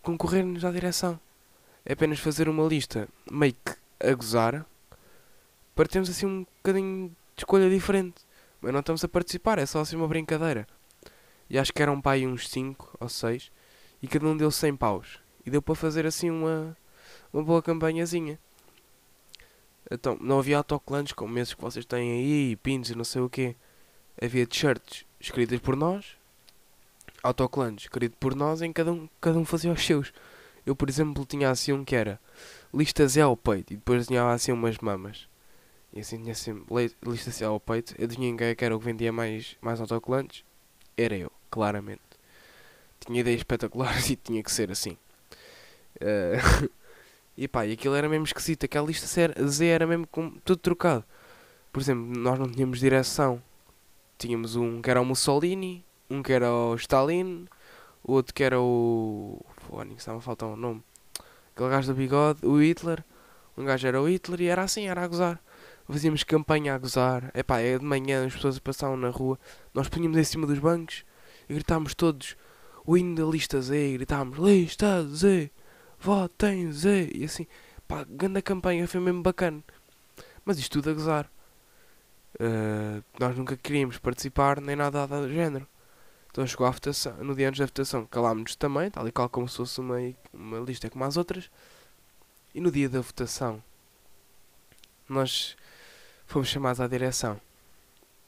concorrer-nos 0.00 0.64
à 0.64 0.70
direção. 0.70 1.18
É 1.84 1.94
apenas 1.94 2.20
fazer 2.20 2.48
uma 2.48 2.64
lista 2.68 3.08
meio 3.28 3.52
que 3.52 3.74
a 3.98 4.14
gozar 4.14 4.64
para 5.74 5.88
termos 5.88 6.08
assim 6.08 6.24
um 6.24 6.46
bocadinho 6.58 7.08
de 7.08 7.40
escolha 7.42 7.68
diferente. 7.68 8.22
Mas 8.60 8.72
não 8.72 8.78
estamos 8.78 9.02
a 9.02 9.08
participar, 9.08 9.58
é 9.58 9.66
só 9.66 9.80
assim 9.80 9.96
uma 9.96 10.06
brincadeira. 10.06 10.68
E 11.50 11.58
acho 11.58 11.72
que 11.72 11.82
eram 11.82 12.00
para 12.00 12.12
aí 12.12 12.28
uns 12.28 12.48
5 12.48 12.96
ou 13.00 13.08
6 13.08 13.50
e 14.00 14.06
cada 14.06 14.24
um 14.24 14.36
deu 14.36 14.52
100 14.52 14.76
paus. 14.76 15.18
E 15.44 15.50
deu 15.50 15.60
para 15.60 15.74
fazer 15.74 16.06
assim 16.06 16.30
uma, 16.30 16.76
uma 17.32 17.42
boa 17.42 17.60
campanhazinha. 17.60 18.38
Então, 19.92 20.16
não 20.20 20.38
havia 20.38 20.56
autocolantes 20.56 21.12
como 21.12 21.38
esses 21.38 21.52
que 21.52 21.60
vocês 21.60 21.84
têm 21.84 22.12
aí, 22.12 22.56
pins 22.56 22.88
e 22.88 22.94
não 22.94 23.04
sei 23.04 23.20
o 23.20 23.28
quê. 23.28 23.54
Havia 24.20 24.46
t-shirts 24.46 25.04
escritas 25.20 25.60
por 25.60 25.76
nós, 25.76 26.16
autocolantes 27.22 27.84
escritos 27.84 28.16
por 28.18 28.34
nós, 28.34 28.62
em 28.62 28.72
cada 28.72 28.92
um, 28.92 29.08
cada 29.20 29.38
um 29.38 29.44
fazia 29.44 29.70
os 29.70 29.84
seus. 29.84 30.12
Eu, 30.64 30.74
por 30.74 30.88
exemplo, 30.88 31.26
tinha 31.26 31.50
assim 31.50 31.72
um 31.72 31.84
que 31.84 31.94
era 31.94 32.18
lista 32.72 33.06
Z 33.06 33.20
ao 33.20 33.36
peito 33.36 33.72
e 33.72 33.76
depois 33.76 34.06
tinha 34.06 34.32
assim 34.32 34.52
umas 34.52 34.78
mamas. 34.78 35.28
E 35.92 36.00
assim 36.00 36.18
tinha 36.18 36.32
assim 36.32 36.64
lista 37.06 37.30
Z 37.30 37.44
ao 37.44 37.60
peito. 37.60 37.94
Adivinhem 38.02 38.36
quem 38.36 38.46
é 38.46 38.54
que 38.54 38.64
era 38.64 38.74
o 38.74 38.78
que 38.78 38.86
vendia 38.86 39.12
mais, 39.12 39.56
mais 39.60 39.80
autocolantes? 39.80 40.44
Era 40.96 41.16
eu, 41.16 41.30
claramente. 41.50 42.00
Tinha 43.00 43.20
ideias 43.20 43.40
espetaculares 43.40 44.08
e 44.10 44.16
tinha 44.16 44.42
que 44.42 44.50
ser 44.50 44.70
assim. 44.70 44.96
Uh, 46.00 46.70
e 47.36 47.48
pá, 47.48 47.66
e 47.66 47.72
aquilo 47.72 47.94
era 47.94 48.08
mesmo 48.08 48.24
esquisito. 48.24 48.64
Aquela 48.64 48.86
lista 48.86 49.06
Z 49.06 49.66
era 49.66 49.86
mesmo 49.86 50.06
com 50.06 50.30
tudo 50.44 50.58
trocado. 50.58 51.04
Por 51.72 51.80
exemplo, 51.80 52.04
nós 52.18 52.38
não 52.38 52.50
tínhamos 52.50 52.78
direção. 52.78 53.42
Tínhamos 54.18 54.56
um 54.56 54.82
que 54.82 54.90
era 54.90 55.00
o 55.00 55.04
Mussolini, 55.04 55.84
um 56.08 56.22
que 56.22 56.32
era 56.32 56.52
o 56.52 56.74
Stalin, 56.76 57.46
outro 58.04 58.34
que 58.34 58.42
era 58.42 58.60
o. 58.60 59.44
Fone, 59.68 59.94
estava 59.94 60.18
a 60.18 60.20
faltar 60.20 60.48
um 60.48 60.56
nome. 60.56 60.82
Aquele 61.54 61.70
gajo 61.70 61.92
do 61.92 61.94
bigode, 61.96 62.46
o 62.46 62.60
Hitler. 62.60 63.04
Um 63.56 63.64
gajo 63.64 63.86
era 63.86 64.00
o 64.00 64.08
Hitler 64.08 64.40
e 64.42 64.46
era 64.46 64.62
assim, 64.62 64.86
era 64.86 65.02
a 65.02 65.08
gozar. 65.08 65.40
Fazíamos 65.88 66.24
campanha 66.24 66.74
a 66.74 66.78
gozar. 66.78 67.30
É 67.34 67.78
de 67.78 67.84
manhã, 67.84 68.26
as 68.26 68.34
pessoas 68.34 68.58
passavam 68.58 68.96
na 68.96 69.10
rua. 69.10 69.38
Nós 69.74 69.88
punhamos 69.88 70.16
em 70.16 70.24
cima 70.24 70.46
dos 70.46 70.58
bancos 70.58 71.04
e 71.48 71.54
gritávamos 71.54 71.94
todos 71.94 72.36
o 72.86 72.96
hino 72.96 73.14
da 73.14 73.24
lista 73.24 73.60
Z. 73.60 73.90
E 73.90 73.92
gritávamos 73.94 74.38
lista 74.38 75.04
Z, 75.06 75.50
votem 76.02 76.70
Z. 76.72 77.10
E 77.14 77.24
assim, 77.24 77.46
pá, 77.86 78.04
grande 78.04 78.42
campanha, 78.42 78.86
foi 78.88 79.00
mesmo 79.00 79.22
bacana. 79.22 79.62
Mas 80.44 80.58
isto 80.58 80.72
tudo 80.80 80.90
a 80.90 80.94
gozar. 80.94 81.30
Uh, 82.34 83.02
nós 83.20 83.36
nunca 83.36 83.56
queríamos 83.56 83.98
participar 83.98 84.60
nem 84.60 84.74
nada 84.74 85.06
do 85.06 85.32
género. 85.32 85.66
Então 86.30 86.46
chegou 86.46 86.66
a 86.66 86.70
votação, 86.70 87.14
no 87.22 87.34
dia 87.34 87.48
antes 87.48 87.60
da 87.60 87.66
votação 87.66 88.06
calámos-nos 88.06 88.56
também, 88.56 88.90
tal 88.90 89.06
e 89.06 89.12
qual 89.12 89.28
como 89.28 89.46
se 89.46 89.58
fosse 89.58 89.78
uma, 89.80 89.98
uma 90.32 90.60
lista 90.60 90.88
como 90.88 91.04
as 91.04 91.18
outras. 91.18 91.50
E 92.54 92.60
no 92.60 92.70
dia 92.70 92.88
da 92.88 93.02
votação, 93.02 93.62
nós 95.06 95.54
fomos 96.26 96.48
chamados 96.48 96.80
à 96.80 96.88
direção. 96.88 97.38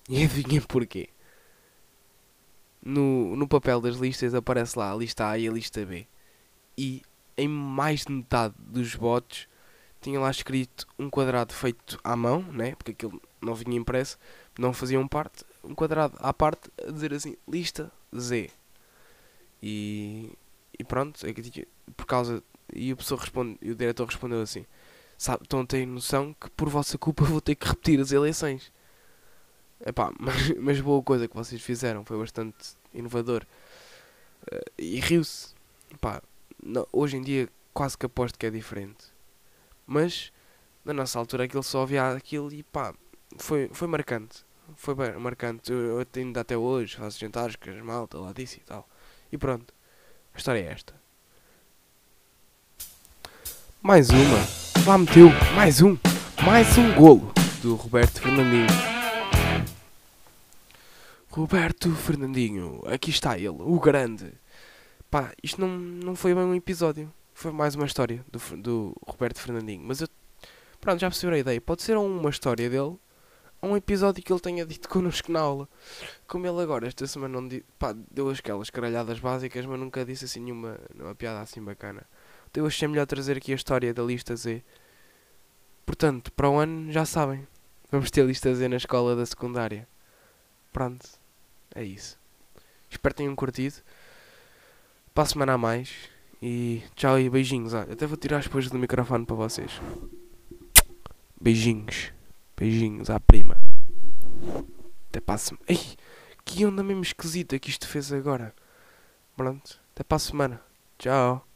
E 0.08 0.16
adivinhem 0.22 0.60
porquê? 0.60 1.08
No, 2.82 3.34
no 3.36 3.48
papel 3.48 3.80
das 3.80 3.96
listas 3.96 4.34
aparece 4.34 4.78
lá 4.78 4.92
a 4.92 4.96
lista 4.96 5.26
A 5.26 5.38
e 5.38 5.48
a 5.48 5.52
lista 5.52 5.84
B. 5.86 6.06
E 6.76 7.02
em 7.36 7.48
mais 7.48 8.04
de 8.04 8.12
metade 8.12 8.54
dos 8.58 8.94
votos 8.94 9.48
tinha 10.00 10.20
lá 10.20 10.30
escrito 10.30 10.86
um 10.98 11.08
quadrado 11.08 11.54
feito 11.54 11.98
à 12.04 12.14
mão, 12.14 12.42
né? 12.42 12.74
porque 12.74 12.92
aquilo 12.92 13.20
não 13.40 13.54
vinha 13.54 13.76
impresso, 13.76 14.18
não 14.58 14.72
faziam 14.72 15.08
parte, 15.08 15.44
um 15.62 15.74
quadrado 15.74 16.14
à 16.20 16.32
parte 16.32 16.70
a 16.86 16.90
dizer 16.90 17.14
assim, 17.14 17.36
lista 17.48 17.90
Z. 18.14 18.50
E, 19.62 20.30
e 20.78 20.84
pronto, 20.84 21.26
é 21.26 21.32
por 21.96 22.04
causa. 22.04 22.42
E 22.72 22.92
o, 22.92 22.96
pessoa 22.96 23.18
responde, 23.18 23.56
e 23.62 23.70
o 23.70 23.74
diretor 23.74 24.06
respondeu 24.06 24.42
assim: 24.42 24.66
Sabe, 25.16 25.44
estão 25.44 25.60
a 25.60 25.66
ter 25.66 25.86
noção 25.86 26.34
que 26.38 26.50
por 26.50 26.68
vossa 26.68 26.98
culpa 26.98 27.24
vou 27.24 27.40
ter 27.40 27.54
que 27.54 27.66
repetir 27.66 27.98
as 27.98 28.12
eleições. 28.12 28.70
Epá, 29.84 30.12
mas, 30.20 30.50
mas 30.58 30.80
boa 30.82 31.02
coisa 31.02 31.26
que 31.26 31.34
vocês 31.34 31.62
fizeram, 31.62 32.04
foi 32.04 32.18
bastante 32.18 32.76
inovador. 32.92 33.46
Uh, 34.52 34.70
e 34.76 35.00
riu-se. 35.00 35.54
Hoje 36.92 37.16
em 37.16 37.22
dia 37.22 37.48
quase 37.72 37.96
que 37.96 38.06
aposto 38.06 38.38
que 38.38 38.46
é 38.46 38.50
diferente. 38.50 39.12
Mas 39.86 40.32
na 40.84 40.92
nossa 40.92 41.18
altura 41.18 41.44
aquilo 41.44 41.62
só 41.62 41.82
havia 41.82 42.10
aquilo 42.10 42.52
e 42.52 42.62
pá, 42.62 42.94
foi, 43.36 43.68
foi 43.72 43.88
marcante 43.88 44.44
foi 44.76 44.94
marcante. 45.18 45.72
Eu 45.72 46.04
ainda 46.16 46.40
até 46.40 46.56
hoje 46.56 46.96
faço 46.96 47.18
jantares 47.18 47.56
com 47.56 47.70
as 47.70 47.82
malta 47.82 48.18
lá 48.18 48.32
disso 48.32 48.56
e 48.56 48.60
tal. 48.60 48.88
E 49.30 49.38
pronto. 49.38 49.74
A 50.34 50.38
história 50.38 50.60
é 50.60 50.72
esta. 50.72 50.94
Mais 53.82 54.08
uma. 54.10 54.86
Lá 54.86 54.98
meteu. 54.98 55.28
Mais 55.54 55.82
um. 55.82 55.96
Mais 56.44 56.76
um 56.78 56.94
golo 56.94 57.32
do 57.62 57.74
Roberto 57.74 58.20
Fernandinho. 58.20 58.66
Roberto 61.30 61.94
Fernandinho. 61.94 62.82
Aqui 62.86 63.10
está 63.10 63.36
ele. 63.36 63.48
O 63.48 63.78
grande. 63.78 64.32
Pá, 65.14 65.32
isto 65.44 65.60
não, 65.60 65.68
não 65.68 66.16
foi 66.16 66.34
bem 66.34 66.42
um 66.42 66.56
episódio. 66.56 67.08
Foi 67.34 67.52
mais 67.52 67.76
uma 67.76 67.86
história 67.86 68.26
do, 68.32 68.56
do 68.56 68.96
Roberto 69.06 69.38
Fernandinho. 69.38 69.80
Mas 69.86 70.00
eu. 70.00 70.08
Pronto, 70.80 70.98
já 70.98 71.08
percebi 71.08 71.32
a 71.32 71.38
ideia. 71.38 71.60
Pode 71.60 71.84
ser 71.84 71.96
uma 71.96 72.28
história 72.28 72.68
dele 72.68 72.98
um 73.62 73.76
episódio 73.76 74.24
que 74.24 74.32
ele 74.32 74.40
tenha 74.40 74.66
dito 74.66 74.88
connosco 74.90 75.30
na 75.30 75.38
aula. 75.38 75.68
Como 76.26 76.44
ele 76.48 76.60
agora, 76.60 76.88
esta 76.88 77.06
semana, 77.06 77.40
não 77.40 77.46
disse, 77.46 77.64
pá, 77.78 77.94
deu 78.10 78.28
aquelas 78.28 78.70
caralhadas 78.70 79.20
básicas, 79.20 79.64
mas 79.64 79.78
nunca 79.78 80.04
disse 80.04 80.24
assim 80.24 80.40
nenhuma, 80.40 80.80
nenhuma 80.92 81.14
piada 81.14 81.40
assim 81.40 81.62
bacana. 81.62 82.02
Então 82.50 82.64
eu 82.64 82.66
achei 82.66 82.88
melhor 82.88 83.06
trazer 83.06 83.36
aqui 83.36 83.52
a 83.52 83.54
história 83.54 83.94
da 83.94 84.02
lista 84.02 84.34
Z. 84.34 84.64
Portanto, 85.86 86.32
para 86.32 86.50
o 86.50 86.58
ano, 86.58 86.90
já 86.90 87.04
sabem, 87.04 87.46
vamos 87.88 88.10
ter 88.10 88.26
lista 88.26 88.52
Z 88.52 88.66
na 88.66 88.78
escola 88.78 89.14
da 89.14 89.24
secundária. 89.24 89.86
Pronto, 90.72 91.08
é 91.72 91.84
isso. 91.84 92.18
Espero 92.90 93.14
que 93.14 93.18
tenham 93.18 93.36
curtido. 93.36 93.76
Para 95.14 95.22
a 95.22 95.26
semana 95.26 95.52
a 95.52 95.58
mais. 95.58 95.94
E 96.42 96.82
tchau 96.96 97.18
e 97.20 97.30
beijinhos. 97.30 97.72
Olha, 97.72 97.92
até 97.92 98.04
vou 98.04 98.16
tirar 98.16 98.38
as 98.38 98.48
coisas 98.48 98.68
do 98.68 98.78
microfone 98.78 99.24
para 99.24 99.36
vocês. 99.36 99.80
Beijinhos. 101.40 102.12
Beijinhos 102.56 103.08
à 103.08 103.20
prima. 103.20 103.56
Até 105.08 105.20
para 105.20 105.36
a 105.36 105.38
semana. 105.38 105.64
Ei, 105.68 105.80
que 106.44 106.66
onda 106.66 106.82
mesmo 106.82 107.02
esquisita 107.02 107.58
que 107.60 107.70
isto 107.70 107.86
fez 107.86 108.12
agora. 108.12 108.52
Pronto, 109.36 109.80
até 109.92 110.02
para 110.02 110.16
a 110.16 110.18
semana. 110.18 110.60
Tchau. 110.98 111.46